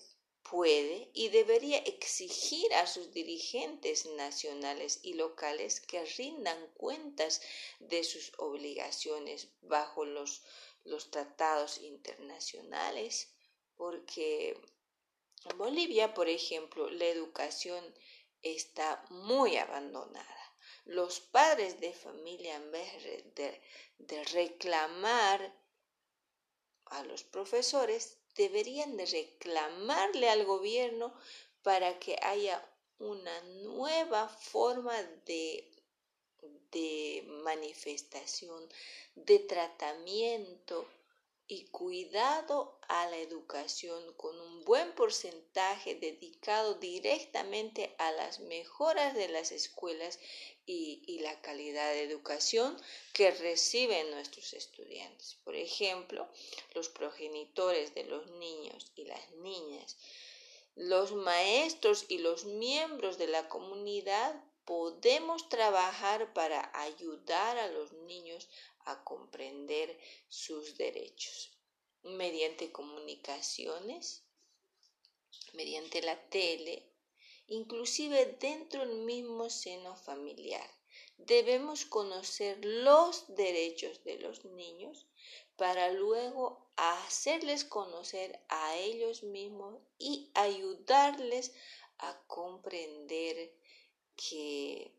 puede 0.43 1.11
y 1.13 1.29
debería 1.29 1.79
exigir 1.79 2.73
a 2.75 2.87
sus 2.87 3.13
dirigentes 3.13 4.07
nacionales 4.07 5.01
y 5.03 5.15
locales 5.15 5.81
que 5.81 6.05
rindan 6.05 6.71
cuentas 6.75 7.41
de 7.81 8.05
sus 8.05 8.33
obligaciones 8.39 9.49
bajo 9.63 10.05
los, 10.05 10.43
los 10.85 11.11
tratados 11.11 11.79
internacionales, 11.79 13.35
porque 13.77 14.61
en 15.51 15.59
Bolivia, 15.59 16.15
por 16.15 16.29
ejemplo, 16.29 16.91
la 16.91 17.07
educación 17.07 17.85
está 18.43 19.05
muy 19.11 19.57
abandonada. 19.57 20.46
Los 20.87 21.19
padres 21.21 21.81
de 21.81 21.93
familia, 21.93 22.55
en 22.55 22.71
vez 22.71 22.89
de, 23.35 24.25
reclamar 24.33 25.53
a 26.87 27.03
los 27.03 27.25
profesores, 27.25 28.19
deberían 28.37 28.97
de 28.97 29.07
reclamarle 29.07 30.31
al 30.31 30.45
gobierno 30.45 31.13
para 31.63 31.99
que 31.99 32.17
haya 32.23 32.65
una 32.99 33.41
nueva 33.65 34.29
forma 34.29 35.03
de, 35.25 35.69
de 36.71 37.25
manifestación, 37.43 38.69
de 39.17 39.41
tratamiento 39.41 40.87
y 41.49 41.67
cuidado 41.67 42.79
a 42.89 43.07
la 43.07 43.19
educación 43.19 44.13
con 44.15 44.39
un 44.41 44.65
buen 44.65 44.93
porcentaje 44.95 45.95
dedicado 45.95 46.75
directamente 46.75 47.95
a 47.99 48.11
las 48.13 48.41
mejoras 48.41 49.15
de 49.15 49.29
las 49.29 49.53
escuelas 49.53 50.19
y, 50.67 51.03
y, 51.07 51.21
la 51.21 51.41
calidad 51.43 51.93
de 51.93 52.03
educación 52.03 52.77
que 53.13 53.31
reciben 53.31 54.11
nuestros 54.11 54.53
estudiantes. 54.55 55.37
Por 55.45 55.55
ejemplo, 55.55 56.29
los 56.75 56.89
progenitores 56.89 57.95
de 57.95 58.05
los 58.05 58.29
niños 58.33 58.91
y 58.97 59.05
las 59.05 59.31
niñas, 59.37 59.97
los 60.75 61.13
maestros 61.15 62.07
y 62.09 62.19
los 62.19 62.45
miembros 62.45 63.19
de 63.19 63.29
la 63.29 63.49
comunidad 63.49 64.43
podemos 64.67 65.49
trabajar 65.49 66.33
para 66.33 66.71
ayudar 66.75 67.57
a 67.57 67.69
los 67.69 67.93
niños 67.93 68.49
a 68.87 69.05
comprender 69.05 69.99
sus 70.29 70.77
derechos 70.77 71.53
mediante 72.03 72.73
comunicaciones, 72.73 74.25
mediante 75.53 76.03
la 76.03 76.29
tele, 76.29 76.91
inclusive 77.49 78.37
dentro 78.41 78.87
del 78.87 78.99
mismo 78.99 79.51
seno 79.51 79.97
familiar. 79.97 80.69
Debemos 81.19 81.85
conocer 81.85 82.65
los 82.65 83.27
derechos 83.35 84.03
de 84.05 84.19
los 84.19 84.45
niños 84.45 85.07
para 85.57 85.91
luego 85.91 86.71
hacerles 86.77 87.65
conocer 87.65 88.39
a 88.49 88.77
ellos 88.77 89.23
mismos 89.23 89.81
y 89.99 90.31
ayudarles 90.35 91.53
a 91.99 92.23
comprender 92.27 93.55
que 94.17 94.96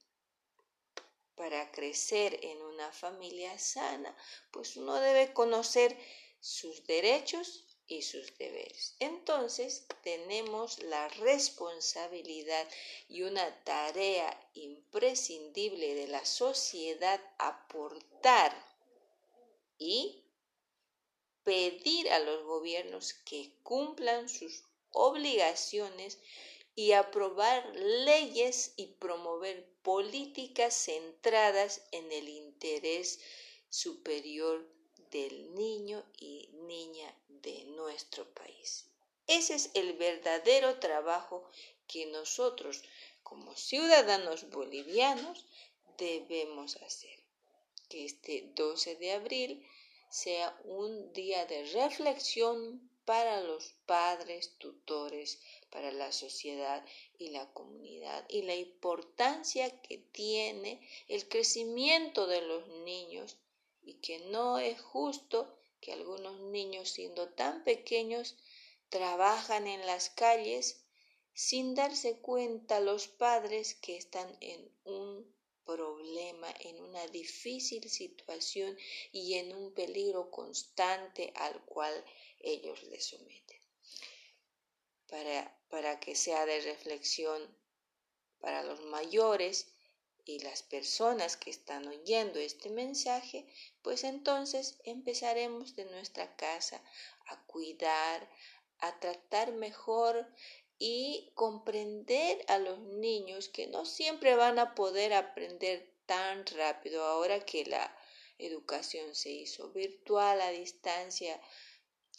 para 1.37 1.71
crecer 1.71 2.39
en 2.43 2.61
una 2.63 2.91
familia 2.91 3.57
sana, 3.57 4.13
pues 4.51 4.75
uno 4.75 4.95
debe 4.95 5.31
conocer 5.31 5.95
sus 6.41 6.85
derechos 6.87 7.63
y 7.85 8.01
sus 8.01 8.37
deberes. 8.37 8.95
Entonces 8.99 9.85
tenemos 10.03 10.83
la 10.83 11.07
responsabilidad 11.09 12.67
y 13.07 13.21
una 13.21 13.63
tarea 13.63 14.37
imprescindible 14.55 15.95
de 15.95 16.07
la 16.07 16.25
sociedad 16.25 17.21
aportar 17.37 18.51
y 19.77 20.25
pedir 21.43 22.09
a 22.09 22.19
los 22.19 22.43
gobiernos 22.43 23.13
que 23.13 23.53
cumplan 23.63 24.27
sus 24.27 24.63
obligaciones 24.91 26.19
y 26.77 26.91
aprobar 26.91 27.75
leyes 27.75 28.73
y 28.75 28.85
promover 28.85 29.67
políticas 29.81 30.75
centradas 30.75 31.81
en 31.91 32.11
el 32.11 32.29
interés 32.29 33.19
superior 33.67 34.63
del 35.09 35.55
niño 35.55 36.05
y 36.19 36.49
niña 36.67 37.11
de 37.29 37.63
nuestro 37.65 38.31
país. 38.31 38.85
Ese 39.25 39.55
es 39.55 39.71
el 39.73 39.93
verdadero 39.93 40.77
trabajo 40.79 41.49
que 41.87 42.05
nosotros 42.05 42.83
como 43.23 43.55
ciudadanos 43.55 44.51
bolivianos 44.51 45.47
debemos 45.97 46.75
hacer. 46.75 47.19
Que 47.89 48.05
este 48.05 48.51
12 48.53 48.97
de 48.97 49.13
abril 49.13 49.67
sea 50.11 50.55
un 50.63 51.11
día 51.11 51.47
de 51.47 51.63
reflexión 51.73 52.87
para 53.07 53.41
los 53.41 53.73
padres, 53.85 54.57
tutores, 54.57 55.39
para 55.77 55.91
la 55.91 56.11
sociedad 56.11 56.83
y 57.19 57.29
la 57.29 57.53
comunidad 57.53 58.25
y 58.29 58.41
la 58.41 58.55
importancia 58.55 59.79
que 59.83 59.99
tiene 59.99 60.81
el 61.07 61.29
crecimiento 61.29 62.25
de 62.25 62.41
los 62.41 62.67
niños 62.83 63.37
y 63.83 63.93
que 63.99 64.17
no 64.31 64.57
es 64.57 64.81
justo 64.81 65.55
que 65.79 65.93
algunos 65.93 66.39
niños 66.39 66.89
siendo 66.89 67.29
tan 67.29 67.63
pequeños 67.63 68.37
trabajan 68.89 69.67
en 69.67 69.85
las 69.85 70.09
calles 70.09 70.83
sin 71.35 71.75
darse 71.75 72.21
cuenta 72.21 72.79
los 72.79 73.07
padres 73.07 73.75
que 73.75 73.97
están 73.97 74.35
en 74.41 74.71
un 74.83 75.31
problema, 75.63 76.51
en 76.61 76.81
una 76.81 77.05
difícil 77.05 77.87
situación 77.87 78.75
y 79.11 79.35
en 79.35 79.55
un 79.55 79.75
peligro 79.75 80.31
constante 80.31 81.31
al 81.35 81.63
cual 81.65 81.93
ellos 82.39 82.81
le 82.81 82.99
someten. 82.99 83.61
Para, 85.07 85.56
para 85.69 85.99
que 85.99 86.15
sea 86.15 86.45
de 86.45 86.61
reflexión 86.61 87.55
para 88.39 88.63
los 88.63 88.81
mayores 88.85 89.71
y 90.25 90.39
las 90.39 90.61
personas 90.63 91.37
que 91.37 91.49
están 91.49 91.87
oyendo 91.87 92.39
este 92.39 92.69
mensaje, 92.69 93.47
pues 93.81 94.03
entonces 94.03 94.79
empezaremos 94.83 95.75
de 95.75 95.85
nuestra 95.85 96.35
casa 96.35 96.83
a 97.27 97.45
cuidar, 97.45 98.29
a 98.79 98.99
tratar 98.99 99.53
mejor 99.53 100.27
y 100.77 101.31
comprender 101.33 102.43
a 102.47 102.59
los 102.59 102.79
niños 102.79 103.49
que 103.49 103.67
no 103.67 103.85
siempre 103.85 104.35
van 104.35 104.59
a 104.59 104.75
poder 104.75 105.13
aprender 105.13 105.93
tan 106.05 106.45
rápido 106.45 107.03
ahora 107.03 107.45
que 107.45 107.65
la 107.65 107.95
educación 108.37 109.15
se 109.15 109.31
hizo 109.31 109.71
virtual 109.71 110.39
a 110.41 110.51
distancia 110.51 111.41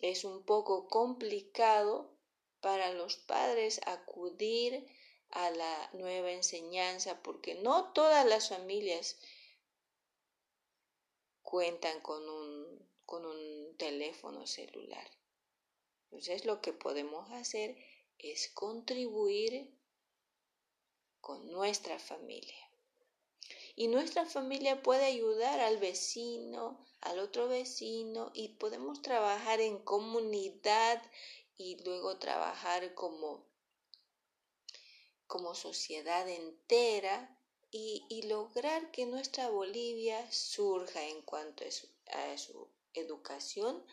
es 0.00 0.24
un 0.24 0.44
poco 0.44 0.88
complicado 0.88 2.17
para 2.60 2.92
los 2.92 3.16
padres 3.16 3.80
acudir 3.86 4.86
a 5.30 5.50
la 5.50 5.90
nueva 5.92 6.32
enseñanza 6.32 7.22
porque 7.22 7.54
no 7.56 7.92
todas 7.92 8.26
las 8.26 8.48
familias 8.48 9.18
cuentan 11.42 12.00
con 12.00 12.28
un, 12.28 12.88
con 13.04 13.24
un 13.24 13.76
teléfono 13.76 14.46
celular. 14.46 15.08
Entonces 16.04 16.44
lo 16.44 16.60
que 16.60 16.72
podemos 16.72 17.30
hacer 17.32 17.76
es 18.18 18.50
contribuir 18.50 19.74
con 21.20 21.50
nuestra 21.50 21.98
familia. 21.98 22.56
Y 23.76 23.86
nuestra 23.88 24.26
familia 24.26 24.82
puede 24.82 25.04
ayudar 25.04 25.60
al 25.60 25.78
vecino, 25.78 26.80
al 27.00 27.18
otro 27.20 27.48
vecino 27.48 28.30
y 28.34 28.48
podemos 28.48 29.02
trabajar 29.02 29.60
en 29.60 29.78
comunidad 29.78 31.00
y 31.58 31.76
luego 31.82 32.18
trabajar 32.18 32.94
como, 32.94 33.44
como 35.26 35.54
sociedad 35.56 36.28
entera 36.28 37.36
y, 37.70 38.22
lograr 38.22 38.90
que 38.92 39.04
nuestra 39.04 39.50
Bolivia 39.50 40.30
surja 40.32 41.04
en 41.04 41.20
cuanto 41.22 41.64
a 41.64 42.38
su 42.38 42.68
educación 42.94 43.84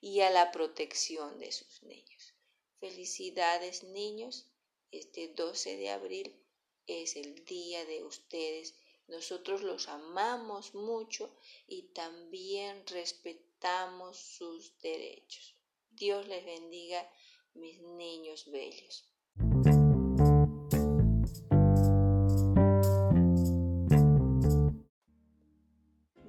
y 0.00 0.20
a 0.20 0.30
la 0.30 0.50
protección 0.50 1.38
de 1.38 1.52
sus 1.52 1.82
niños. 1.84 2.34
Felicidades 2.80 3.84
niños, 3.84 4.46
este 4.90 5.28
12 5.28 5.76
de 5.76 5.90
abril 5.90 6.44
es 6.86 7.16
el 7.16 7.44
día 7.44 7.84
de 7.84 8.02
ustedes. 8.02 8.74
Nosotros 9.06 9.62
los 9.62 9.88
amamos 9.88 10.74
mucho 10.74 11.34
y 11.66 11.84
también 11.94 12.84
respetamos 12.86 14.18
sus 14.18 14.78
derechos. 14.80 15.56
Dios 16.02 16.26
les 16.26 16.44
bendiga, 16.44 17.08
mis 17.54 17.80
niños 17.80 18.50
bellos. 18.50 19.08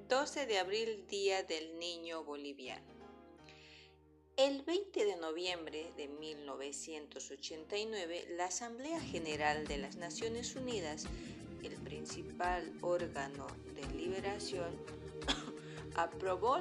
12 0.08 0.46
de 0.46 0.60
abril, 0.60 1.08
Día 1.08 1.42
del 1.42 1.80
Niño 1.80 2.24
Boliviano. 2.24 2.94
El 4.38 4.62
20 4.62 5.06
de 5.06 5.16
noviembre 5.16 5.92
de 5.98 6.08
1989, 6.08 8.28
la 8.38 8.46
Asamblea 8.46 9.02
General 9.02 9.66
de 9.66 9.80
las 9.80 9.96
Naciones 9.96 10.56
Unidas, 10.56 11.06
el 11.64 11.78
principal 11.78 12.72
órgano 12.82 13.48
de 13.74 13.88
liberación, 13.98 14.80
aprobó 15.96 16.60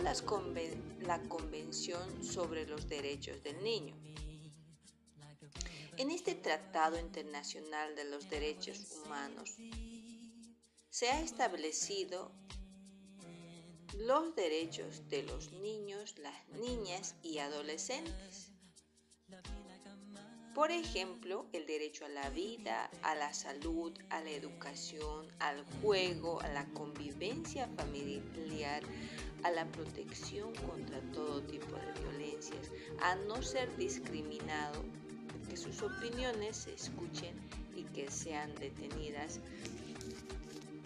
la 1.03 1.21
Convención 1.29 2.25
sobre 2.25 2.67
los 2.67 2.89
Derechos 2.89 3.43
del 3.43 3.63
Niño. 3.63 3.95
En 5.97 6.11
este 6.11 6.35
Tratado 6.35 6.99
Internacional 6.99 7.95
de 7.95 8.05
los 8.05 8.29
Derechos 8.31 8.79
Humanos 9.05 9.57
se 10.91 11.09
ha 11.11 11.21
establecido 11.21 12.33
los 13.99 14.35
derechos 14.35 15.09
de 15.09 15.23
los 15.23 15.53
niños, 15.53 16.19
las 16.19 16.49
niñas 16.49 17.15
y 17.23 17.39
adolescentes. 17.39 18.53
Por 20.55 20.71
ejemplo, 20.71 21.47
el 21.53 21.67
derecho 21.67 22.05
a 22.05 22.11
la 22.11 22.29
vida, 22.29 22.91
a 23.03 23.15
la 23.15 23.33
salud, 23.33 23.93
a 24.11 24.21
la 24.23 24.31
educación, 24.31 25.29
al 25.39 25.65
juego, 25.81 26.41
a 26.43 26.49
la 26.49 26.67
convivencia 26.75 27.69
familiar, 27.69 28.83
a 29.45 29.51
la 29.51 29.67
protección 29.67 30.55
contra 30.67 31.01
todo 31.13 31.43
tipo 31.43 31.75
de 31.77 32.01
violencias, 32.01 32.71
a 33.01 33.15
no 33.27 33.43
ser 33.43 33.75
discriminado, 33.77 34.83
que 35.49 35.57
sus 35.57 35.83
opiniones 35.83 36.57
se 36.57 36.75
escuchen 36.75 37.35
y 37.77 37.85
que 37.85 38.11
sean 38.11 38.55
detenidas 38.55 39.41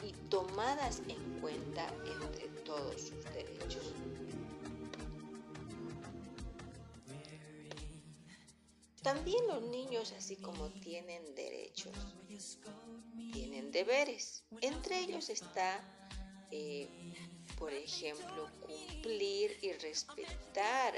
y 0.03 0.13
tomadas 0.29 1.03
en 1.09 1.41
cuenta 1.41 1.87
entre 2.05 2.49
todos 2.65 3.01
sus 3.01 3.25
derechos. 3.33 3.93
También 9.03 9.47
los 9.47 9.63
niños, 9.63 10.13
así 10.19 10.35
como 10.35 10.69
tienen 10.69 11.23
derechos, 11.37 11.95
tienen 13.33 13.71
deberes. 13.71 14.43
Entre 14.61 14.99
ellos 14.99 15.31
está, 15.31 15.81
eh, 16.51 16.89
por 17.59 17.73
ejemplo, 17.73 18.49
cumplir 18.61 19.57
y 19.63 19.73
respetar 19.73 20.95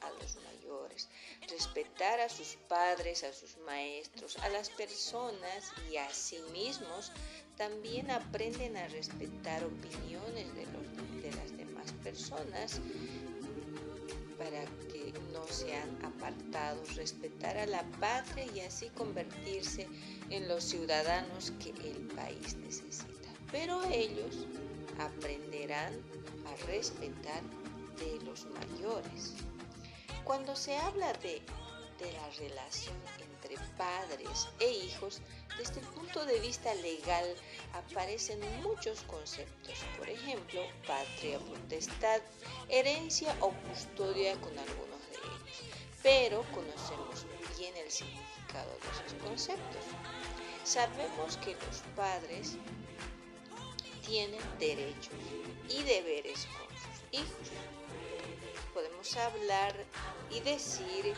a, 0.00 0.10
los 0.20 0.36
mayores, 0.36 1.08
respetar 1.48 2.20
a 2.20 2.28
sus 2.28 2.56
padres, 2.68 3.22
a 3.24 3.32
sus 3.32 3.56
maestros, 3.58 4.36
a 4.38 4.48
las 4.48 4.70
personas 4.70 5.72
y 5.90 5.96
a 5.96 6.12
sí 6.12 6.38
mismos 6.52 7.12
también 7.56 8.10
aprenden 8.10 8.76
a 8.76 8.88
respetar 8.88 9.64
opiniones 9.64 10.46
de, 10.54 10.66
las 11.36 11.56
demás 11.56 11.92
personas 12.02 12.80
para 14.38 14.64
que 14.90 15.12
no 15.32 15.46
sean 15.46 16.02
apartados, 16.02 16.96
respetar 16.96 17.56
a 17.58 17.66
la 17.66 17.82
patria 18.00 18.46
y 18.54 18.60
así 18.60 18.88
convertirse 18.90 19.86
en 20.30 20.48
los 20.48 20.64
ciudadanos 20.64 21.52
que 21.62 21.70
el 21.70 22.08
país 22.16 22.56
necesita. 22.56 23.28
Pero 23.52 23.82
ellos 23.84 24.46
aprenderán 24.98 25.94
a 26.46 26.66
respetar 26.66 27.42
de 27.98 28.20
los 28.24 28.46
mayores. 28.46 29.34
Cuando 30.24 30.56
se 30.56 30.76
habla 30.76 31.12
de, 31.14 31.42
de 31.98 32.12
la 32.12 32.30
relación 32.38 32.96
entre 33.20 33.56
padres 33.76 34.48
e 34.58 34.70
hijos, 34.70 35.20
desde 35.58 35.80
el 35.80 35.86
punto 35.88 36.24
de 36.24 36.40
vista 36.40 36.72
legal 36.74 37.34
aparecen 37.74 38.40
muchos 38.62 39.02
conceptos, 39.02 39.74
por 39.98 40.08
ejemplo, 40.08 40.62
patria, 40.86 41.38
potestad, 41.38 42.20
herencia 42.68 43.34
o 43.40 43.50
custodia 43.68 44.40
con 44.40 44.58
algunos 44.58 45.00
de 45.10 45.16
ellos, 45.16 45.60
pero 46.02 46.44
conocemos 46.52 47.26
bien 47.58 47.76
el 47.76 47.90
significado 47.90 48.70
de 48.70 48.88
esos 48.90 49.22
conceptos. 49.22 49.84
Sabemos 50.64 51.36
que 51.38 51.54
los 51.54 51.82
padres 51.96 52.56
tienen 54.06 54.40
derechos 54.58 55.14
y 55.68 55.82
deberes 55.82 56.46
con 56.46 56.68
sus 56.76 57.20
hijos. 57.20 57.50
Podemos 58.74 59.16
hablar 59.16 59.74
y 60.30 60.40
decir 60.40 61.14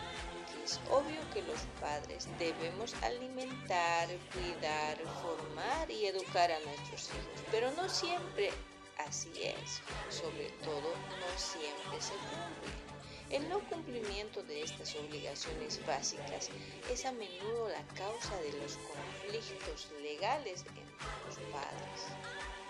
es 0.64 0.78
obvio 0.90 1.18
que 1.34 1.42
los 1.42 1.60
padres 1.80 2.28
debemos 2.38 2.94
alimentar, 3.02 4.08
cuidar, 4.32 4.96
formar 5.20 5.90
y 5.90 6.06
educar 6.06 6.52
a 6.52 6.60
nuestros 6.60 7.08
hijos, 7.08 7.44
pero 7.50 7.70
no 7.72 7.88
siempre 7.88 8.50
así 8.98 9.32
es, 9.42 9.80
sobre 10.08 10.50
todo 10.64 10.94
no 10.94 11.38
siempre 11.38 12.00
se 12.00 12.12
cumple. 12.12 12.92
El 13.30 13.48
no 13.48 13.60
cumplimiento 13.60 14.42
de 14.42 14.62
estas 14.62 14.94
obligaciones 14.94 15.84
básicas 15.86 16.50
es 16.90 17.04
a 17.06 17.12
menudo 17.12 17.68
la 17.68 17.82
causa 17.94 18.36
de 18.42 18.52
los 18.60 18.76
conflictos 18.76 19.88
legales 20.02 20.60
entre 20.60 21.06
los 21.26 21.36
padres. 21.50 22.61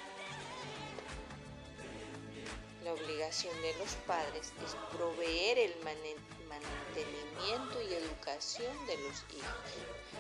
La 2.84 2.92
obligación 2.94 3.54
de 3.62 3.74
los 3.78 3.94
padres 4.08 4.52
es 4.64 4.74
proveer 4.90 5.56
el 5.58 5.74
mantenimiento 5.84 7.80
y 7.80 7.94
educación 7.94 8.74
de 8.86 8.96
los 8.98 9.24
hijos. 9.30 9.70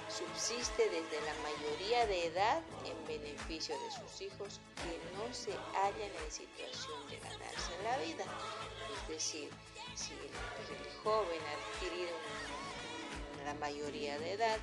Subsiste 0.08 0.88
desde 0.88 1.20
la 1.26 1.34
mayoría 1.42 2.06
de 2.06 2.26
edad 2.26 2.62
en 2.84 3.06
beneficio 3.06 3.74
de 3.80 3.90
sus 3.90 4.20
hijos 4.20 4.60
que 4.76 5.00
no 5.16 5.34
se 5.34 5.50
hallan 5.74 6.12
en 6.24 6.30
situación 6.30 7.08
de 7.08 7.16
ganarse 7.18 7.72
la 7.82 7.98
vida. 7.98 8.24
Es 8.92 9.08
decir, 9.08 9.50
si 9.96 10.12
el, 10.12 10.30
joven 11.02 11.40
ha 11.42 11.74
adquirido 11.74 12.16
la 13.44 13.54
mayoría 13.54 14.18
de 14.20 14.34
edad 14.34 14.58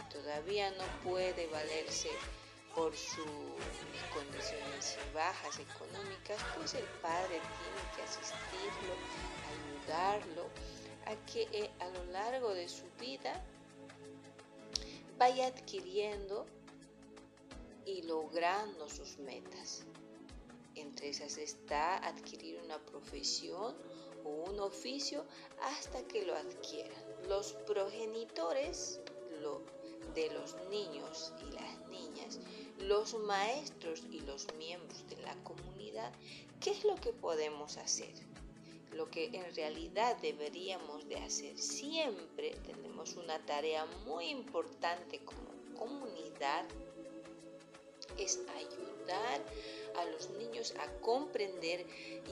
y 0.00 0.12
todavía 0.12 0.72
no 0.72 0.84
puede 1.04 1.46
valerse 1.46 2.10
por 2.74 2.94
sus 2.96 3.24
condiciones 4.12 4.98
bajas 5.14 5.58
económicas, 5.58 6.38
pues 6.56 6.74
el 6.74 6.84
padre 7.00 7.40
tiene 7.40 7.94
que 7.94 8.02
asistirlo, 8.02 8.94
ayudarlo 9.86 10.48
a 11.06 11.14
que 11.26 11.42
eh, 11.52 11.70
a 11.80 11.88
lo 11.90 12.04
largo 12.12 12.52
de 12.54 12.68
su 12.68 12.84
vida 12.98 13.44
vaya 15.18 15.46
adquiriendo 15.46 16.46
y 17.86 18.02
logrando 18.02 18.88
sus 18.88 19.18
metas. 19.18 19.84
Entre 20.74 21.10
esas 21.10 21.38
está 21.38 21.98
adquirir 21.98 22.60
una 22.64 22.78
profesión 22.78 23.76
o 24.24 24.30
un 24.50 24.58
oficio 24.58 25.24
hasta 25.62 26.02
que 26.08 26.24
lo 26.24 26.34
adquieran. 26.34 27.02
Los 27.28 27.52
progenitores 27.52 29.00
de 30.14 30.30
los 30.30 30.54
niños 30.70 31.32
y 31.40 31.52
las 31.52 31.88
niñas 31.88 32.38
los 32.88 33.14
maestros 33.14 34.02
y 34.10 34.20
los 34.20 34.46
miembros 34.54 35.08
de 35.08 35.16
la 35.22 35.34
comunidad, 35.44 36.12
¿qué 36.60 36.70
es 36.70 36.84
lo 36.84 36.96
que 36.96 37.12
podemos 37.12 37.76
hacer? 37.78 38.12
Lo 38.92 39.10
que 39.10 39.26
en 39.26 39.54
realidad 39.54 40.16
deberíamos 40.20 41.08
de 41.08 41.16
hacer 41.16 41.58
siempre, 41.58 42.50
tenemos 42.66 43.16
una 43.16 43.38
tarea 43.44 43.86
muy 44.06 44.26
importante 44.26 45.20
como 45.20 45.54
comunidad 45.78 46.64
es 48.18 48.40
ayudar 48.56 49.42
a 49.96 50.04
los 50.06 50.30
niños 50.30 50.74
a 50.80 50.90
comprender 51.00 51.86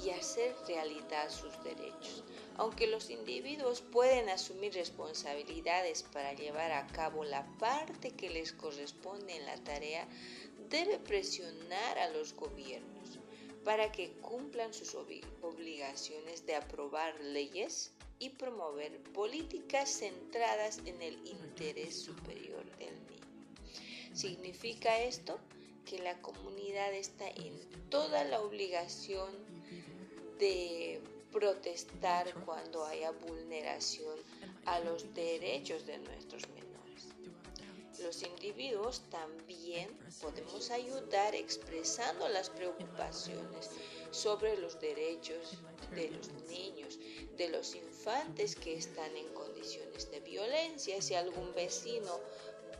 y 0.04 0.10
hacer 0.10 0.54
realidad 0.66 1.30
sus 1.30 1.52
derechos. 1.62 2.24
Aunque 2.56 2.86
los 2.86 3.10
individuos 3.10 3.80
pueden 3.80 4.28
asumir 4.28 4.74
responsabilidades 4.74 6.02
para 6.02 6.32
llevar 6.34 6.72
a 6.72 6.86
cabo 6.88 7.24
la 7.24 7.46
parte 7.58 8.10
que 8.10 8.30
les 8.30 8.52
corresponde 8.52 9.36
en 9.36 9.46
la 9.46 9.56
tarea, 9.64 10.06
debe 10.68 10.98
presionar 10.98 11.98
a 11.98 12.10
los 12.10 12.34
gobiernos 12.34 13.18
para 13.64 13.92
que 13.92 14.12
cumplan 14.14 14.74
sus 14.74 14.94
obligaciones 14.94 16.46
de 16.46 16.56
aprobar 16.56 17.18
leyes 17.20 17.92
y 18.18 18.30
promover 18.30 19.02
políticas 19.12 19.98
centradas 19.98 20.78
en 20.84 21.00
el 21.00 21.14
interés 21.26 22.02
superior 22.02 22.64
del 22.78 22.94
niño. 23.06 24.14
¿Significa 24.14 25.00
esto? 25.00 25.38
Que 25.84 25.98
la 25.98 26.20
comunidad 26.20 26.92
está 26.94 27.28
en 27.28 27.58
toda 27.90 28.24
la 28.24 28.40
obligación 28.40 29.30
de 30.38 31.00
protestar 31.32 32.34
cuando 32.44 32.84
haya 32.84 33.10
vulneración 33.10 34.18
a 34.66 34.80
los 34.80 35.12
derechos 35.14 35.86
de 35.86 35.98
nuestros 35.98 36.48
menores. 36.48 36.72
Los 38.00 38.22
individuos 38.22 39.02
también 39.10 39.88
podemos 40.20 40.70
ayudar 40.70 41.34
expresando 41.34 42.28
las 42.28 42.50
preocupaciones 42.50 43.70
sobre 44.10 44.56
los 44.58 44.78
derechos 44.80 45.58
de 45.94 46.10
los 46.10 46.32
niños, 46.48 46.98
de 47.36 47.48
los 47.48 47.74
infantes 47.74 48.56
que 48.56 48.74
están 48.74 49.16
en 49.16 49.28
condiciones 49.32 50.10
de 50.10 50.20
violencia. 50.20 51.00
Si 51.00 51.14
algún 51.14 51.54
vecino 51.54 52.20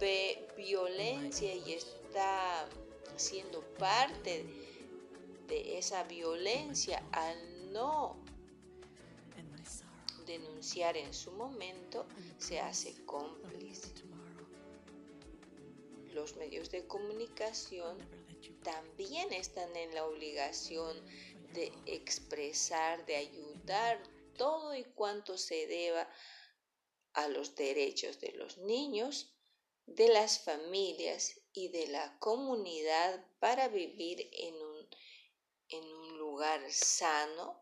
ve 0.00 0.46
violencia 0.56 1.54
y 1.54 1.74
está 1.74 2.68
siendo 3.16 3.60
parte 3.78 4.44
de 5.48 5.78
esa 5.78 6.04
violencia 6.04 7.02
al 7.12 7.72
no 7.72 8.16
denunciar 10.26 10.96
en 10.96 11.12
su 11.12 11.32
momento, 11.32 12.06
se 12.38 12.60
hace 12.60 13.04
cómplice. 13.04 13.88
Los 16.14 16.36
medios 16.36 16.70
de 16.70 16.86
comunicación 16.86 17.98
también 18.62 19.32
están 19.32 19.74
en 19.76 19.94
la 19.94 20.04
obligación 20.06 20.96
de 21.52 21.72
expresar, 21.86 23.04
de 23.06 23.16
ayudar 23.16 24.02
todo 24.36 24.74
y 24.74 24.84
cuanto 24.84 25.36
se 25.36 25.66
deba 25.66 26.08
a 27.14 27.28
los 27.28 27.54
derechos 27.54 28.20
de 28.20 28.32
los 28.32 28.58
niños 28.58 29.34
de 29.86 30.08
las 30.08 30.38
familias 30.38 31.41
y 31.52 31.68
de 31.68 31.86
la 31.88 32.18
comunidad 32.18 33.24
para 33.38 33.68
vivir 33.68 34.28
en 34.32 34.54
un, 34.54 34.88
en 35.68 35.84
un 35.84 36.18
lugar 36.18 36.70
sano, 36.72 37.60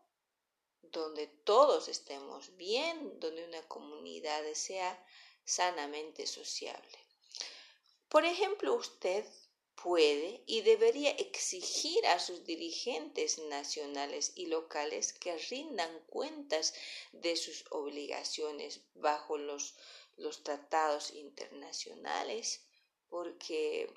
donde 0.81 1.27
todos 1.27 1.87
estemos 1.87 2.55
bien, 2.57 3.19
donde 3.19 3.45
una 3.45 3.61
comunidad 3.67 4.43
sea 4.53 5.05
sanamente 5.45 6.25
sociable. 6.27 6.97
Por 8.09 8.25
ejemplo, 8.25 8.73
usted 8.73 9.25
puede 9.75 10.43
y 10.45 10.61
debería 10.61 11.11
exigir 11.11 12.05
a 12.07 12.19
sus 12.19 12.43
dirigentes 12.43 13.39
nacionales 13.39 14.33
y 14.35 14.47
locales 14.47 15.13
que 15.13 15.37
rindan 15.37 15.99
cuentas 16.07 16.73
de 17.13 17.35
sus 17.35 17.65
obligaciones 17.71 18.81
bajo 18.95 19.37
los 19.37 19.75
los 20.17 20.43
tratados 20.43 21.11
internacionales, 21.11 22.61
porque 23.11 23.93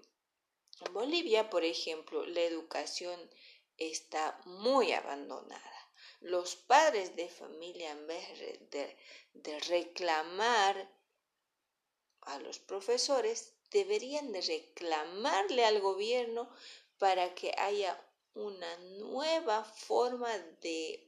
en 0.84 0.92
Bolivia, 0.92 1.48
por 1.48 1.64
ejemplo, 1.64 2.26
la 2.26 2.42
educación 2.42 3.18
está 3.78 4.38
muy 4.44 4.92
abandonada. 4.92 5.90
Los 6.20 6.56
padres 6.56 7.16
de 7.16 7.30
familia, 7.30 7.92
en 7.92 8.06
vez 8.06 8.38
de, 8.70 8.94
de 9.32 9.60
reclamar 9.60 10.90
a 12.20 12.38
los 12.40 12.58
profesores, 12.58 13.54
deberían 13.70 14.32
de 14.32 14.42
reclamarle 14.42 15.64
al 15.64 15.80
gobierno 15.80 16.50
para 16.98 17.34
que 17.34 17.54
haya 17.56 17.98
una 18.34 18.76
nueva 18.98 19.64
forma 19.64 20.36
de 20.60 21.06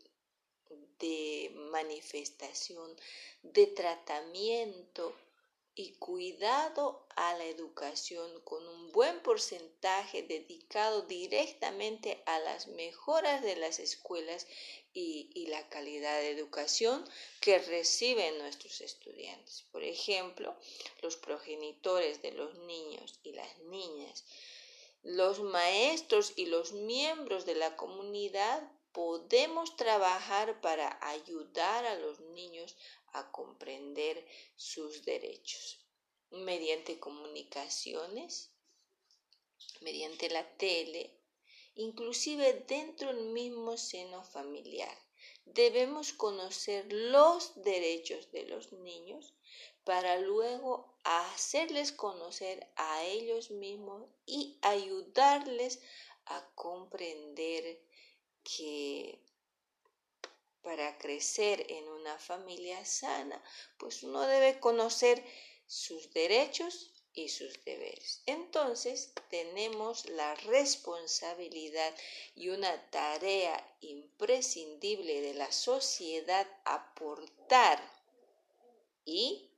de 0.98 1.52
manifestación, 1.70 2.96
de 3.42 3.66
tratamiento 3.66 5.14
y 5.74 5.92
cuidado 5.92 7.05
a 7.16 7.34
la 7.38 7.46
educación 7.46 8.40
con 8.42 8.66
un 8.68 8.92
buen 8.92 9.22
porcentaje 9.22 10.22
dedicado 10.22 11.02
directamente 11.02 12.22
a 12.26 12.38
las 12.40 12.68
mejoras 12.68 13.42
de 13.42 13.56
las 13.56 13.78
escuelas 13.78 14.46
y, 14.92 15.30
y, 15.34 15.46
la 15.46 15.66
calidad 15.70 16.20
de 16.20 16.30
educación 16.30 17.08
que 17.40 17.58
reciben 17.58 18.38
nuestros 18.38 18.82
estudiantes. 18.82 19.64
Por 19.72 19.82
ejemplo, 19.82 20.54
los 21.00 21.16
progenitores 21.16 22.20
de 22.20 22.32
los 22.32 22.54
niños 22.60 23.18
y 23.22 23.32
las 23.32 23.58
niñas, 23.60 24.24
los 25.02 25.40
maestros 25.40 26.34
y 26.36 26.46
los 26.46 26.72
miembros 26.72 27.46
de 27.46 27.54
la 27.54 27.76
comunidad 27.76 28.70
podemos 28.92 29.76
trabajar 29.76 30.60
para 30.60 30.98
ayudar 31.02 31.86
a 31.86 31.96
los 31.96 32.20
niños 32.20 32.76
a 33.12 33.30
comprender 33.30 34.26
sus 34.56 35.04
derechos 35.04 35.85
mediante 36.30 36.98
comunicaciones, 36.98 38.50
mediante 39.80 40.28
la 40.30 40.56
tele, 40.56 41.18
inclusive 41.74 42.64
dentro 42.66 43.14
del 43.14 43.26
mismo 43.26 43.76
seno 43.76 44.24
familiar. 44.24 44.96
Debemos 45.44 46.12
conocer 46.12 46.92
los 46.92 47.62
derechos 47.62 48.30
de 48.32 48.46
los 48.46 48.72
niños 48.72 49.34
para 49.84 50.18
luego 50.18 50.96
hacerles 51.04 51.92
conocer 51.92 52.68
a 52.76 53.04
ellos 53.04 53.50
mismos 53.50 54.08
y 54.26 54.58
ayudarles 54.62 55.80
a 56.24 56.44
comprender 56.54 57.80
que 58.42 59.20
para 60.62 60.98
crecer 60.98 61.64
en 61.68 61.88
una 61.88 62.18
familia 62.18 62.84
sana, 62.84 63.40
pues 63.78 64.02
uno 64.02 64.22
debe 64.22 64.58
conocer 64.58 65.24
sus 65.66 66.12
derechos 66.12 66.92
y 67.12 67.30
sus 67.30 67.64
deberes. 67.64 68.22
Entonces 68.26 69.12
tenemos 69.30 70.06
la 70.10 70.34
responsabilidad 70.34 71.94
y 72.34 72.50
una 72.50 72.90
tarea 72.90 73.76
imprescindible 73.80 75.22
de 75.22 75.34
la 75.34 75.50
sociedad 75.50 76.46
aportar 76.64 77.80
y 79.04 79.50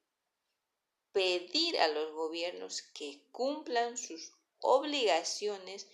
pedir 1.12 1.78
a 1.78 1.88
los 1.88 2.12
gobiernos 2.12 2.82
que 2.82 3.20
cumplan 3.32 3.98
sus 3.98 4.32
obligaciones 4.60 5.88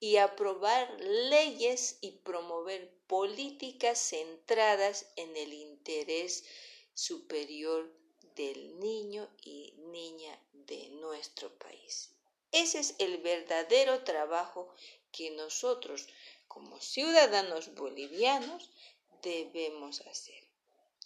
y 0.00 0.16
aprobar 0.16 1.00
leyes 1.00 1.98
y 2.00 2.10
promover 2.10 2.92
políticas 3.06 4.00
centradas 4.00 5.06
en 5.16 5.36
el 5.36 5.52
interés 5.52 6.44
superior 6.92 8.03
del 8.36 8.78
niño 8.80 9.28
y 9.42 9.74
niña 9.76 10.38
de 10.52 10.88
nuestro 10.90 11.52
país. 11.58 12.10
Ese 12.52 12.78
es 12.80 12.94
el 12.98 13.18
verdadero 13.18 14.04
trabajo 14.04 14.72
que 15.10 15.30
nosotros 15.30 16.06
como 16.48 16.80
ciudadanos 16.80 17.74
bolivianos 17.74 18.70
debemos 19.22 20.00
hacer. 20.02 20.42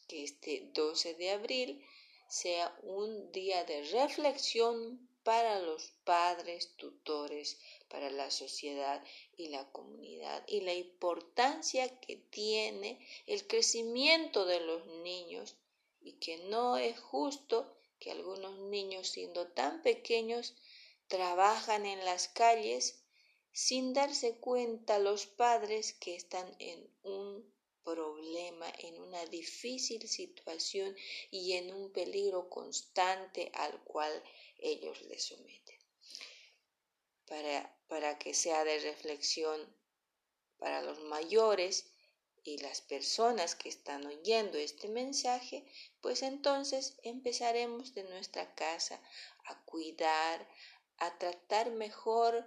Que 0.07 0.25
este 0.25 0.71
12 0.75 1.15
de 1.15 1.31
abril 1.31 1.85
sea 2.29 2.77
un 2.83 3.33
día 3.33 3.65
de 3.65 3.83
reflexión 3.85 5.09
para 5.23 5.61
los 5.61 5.93
padres, 6.05 6.75
tutores, 6.77 7.59
para 7.89 8.11
la 8.11 8.31
sociedad 8.31 9.03
y 9.37 9.49
la 9.49 9.71
comunidad 9.73 10.45
y 10.47 10.61
la 10.63 10.75
importancia 10.75 11.99
que 12.01 12.17
tiene 12.17 12.99
el 13.27 13.47
crecimiento 13.47 14.47
de 14.47 14.61
los 14.61 14.87
niños 15.03 15.57
y 16.01 16.19
que 16.19 16.39
no 16.49 16.77
es 16.77 16.99
justo 16.99 17.77
que 17.99 18.11
algunos 18.11 18.59
niños 18.59 19.09
siendo 19.09 19.49
tan 19.49 19.83
pequeños 19.83 20.55
trabajan 21.09 21.87
en 21.87 22.05
las 22.05 22.29
calles 22.29 23.03
sin 23.53 23.93
darse 23.93 24.39
cuenta 24.39 24.99
los 24.99 25.27
padres 25.27 25.95
que 25.95 26.15
están 26.15 26.55
en 26.59 26.89
un 27.03 27.53
problema, 27.83 28.71
en 28.81 29.01
una 29.01 29.25
difícil 29.27 30.07
situación 30.09 30.95
y 31.31 31.55
en 31.55 31.73
un 31.73 31.91
peligro 31.91 32.51
constante 32.51 33.51
al 33.55 33.83
cual 33.83 34.23
ellos 34.59 35.01
le 35.03 35.19
someten. 35.19 35.79
Para, 37.27 37.79
para 37.89 38.19
que 38.19 38.35
sea 38.35 38.65
de 38.65 38.79
reflexión 38.81 39.75
para 40.59 40.83
los 40.83 41.01
mayores 41.01 41.91
y 42.45 42.59
las 42.59 42.81
personas 42.81 43.55
que 43.55 43.69
están 43.69 44.07
oyendo 44.07 44.59
este 44.59 44.89
mensaje, 44.89 45.67
pues 46.01 46.23
entonces 46.23 46.97
empezaremos 47.03 47.95
de 47.95 48.05
nuestra 48.05 48.55
casa 48.55 49.01
a 49.45 49.65
cuidar, 49.65 50.49
a 50.99 51.19
tratar 51.19 51.71
mejor 51.71 52.47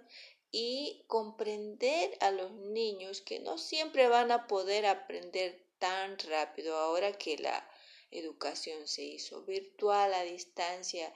y 0.50 1.04
comprender 1.06 2.16
a 2.20 2.30
los 2.30 2.52
niños 2.52 3.22
que 3.22 3.40
no 3.40 3.58
siempre 3.58 4.08
van 4.08 4.30
a 4.30 4.46
poder 4.46 4.86
aprender 4.86 5.66
tan 5.78 6.18
rápido 6.18 6.76
ahora 6.76 7.12
que 7.16 7.38
la 7.38 7.68
educación 8.10 8.86
se 8.86 9.02
hizo 9.02 9.42
virtual 9.44 10.12
a 10.12 10.22
distancia 10.22 11.12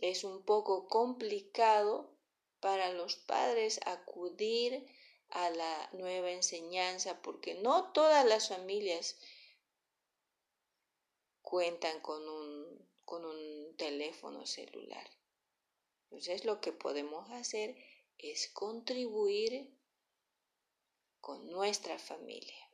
es 0.00 0.24
un 0.24 0.44
poco 0.44 0.88
complicado 0.88 2.14
para 2.60 2.92
los 2.92 3.16
padres 3.16 3.80
acudir 3.86 4.86
a 5.30 5.50
la 5.50 5.90
nueva 5.92 6.30
enseñanza 6.30 7.20
porque 7.22 7.54
no 7.54 7.92
todas 7.92 8.26
las 8.26 8.48
familias 8.48 9.16
cuentan 11.50 11.98
con 11.98 12.28
un, 12.28 12.88
con 13.04 13.24
un 13.24 13.76
teléfono 13.76 14.46
celular. 14.46 15.04
Entonces 16.04 16.44
lo 16.44 16.60
que 16.60 16.70
podemos 16.72 17.28
hacer 17.30 17.76
es 18.18 18.48
contribuir 18.50 19.76
con 21.20 21.50
nuestra 21.50 21.98
familia. 21.98 22.70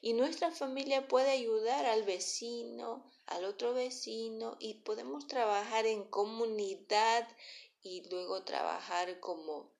Y 0.00 0.14
nuestra 0.14 0.50
familia 0.52 1.06
puede 1.06 1.30
ayudar 1.30 1.84
al 1.84 2.04
vecino, 2.04 3.12
al 3.26 3.44
otro 3.44 3.74
vecino 3.74 4.56
y 4.58 4.74
podemos 4.80 5.26
trabajar 5.26 5.84
en 5.84 6.04
comunidad 6.04 7.28
y 7.82 8.08
luego 8.08 8.42
trabajar 8.44 9.20
como, 9.20 9.70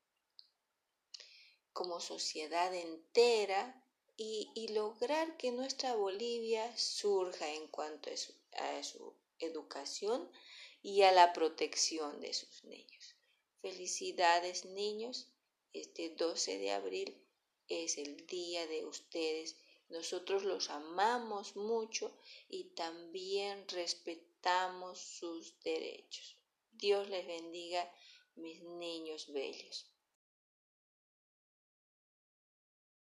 como 1.73 2.01
sociedad 2.01 2.75
entera 2.75 3.86
y, 4.17 4.69
lograr 4.69 5.37
que 5.37 5.53
nuestra 5.53 5.95
Bolivia 5.95 6.77
surja 6.77 7.53
en 7.53 7.67
cuanto 7.69 8.11
a 8.11 8.17
su, 8.17 8.35
a 8.53 8.83
su 8.83 9.15
educación 9.39 10.31
y 10.83 11.03
a 11.03 11.13
la 11.13 11.33
protección 11.33 12.21
de 12.21 12.33
sus 12.33 12.65
niños. 12.65 13.15
Felicidades 13.61 14.65
niños, 14.65 15.29
este 15.73 16.11
12 16.11 16.59
de 16.59 16.71
abril 16.71 17.27
es 17.69 17.99
el 17.99 18.27
día 18.27 18.67
de 18.67 18.87
ustedes. 18.87 19.57
Nosotros 19.89 20.45
los 20.45 20.71
amamos 20.71 21.57
mucho 21.57 22.17
y 22.49 22.65
también 22.75 23.67
respetamos 23.69 24.99
sus 24.99 25.59
derechos. 25.61 26.37
Dios 26.73 27.09
les 27.09 27.27
bendiga, 27.27 27.93
mis 28.35 28.63
niños 28.63 29.33
bellos. 29.33 29.87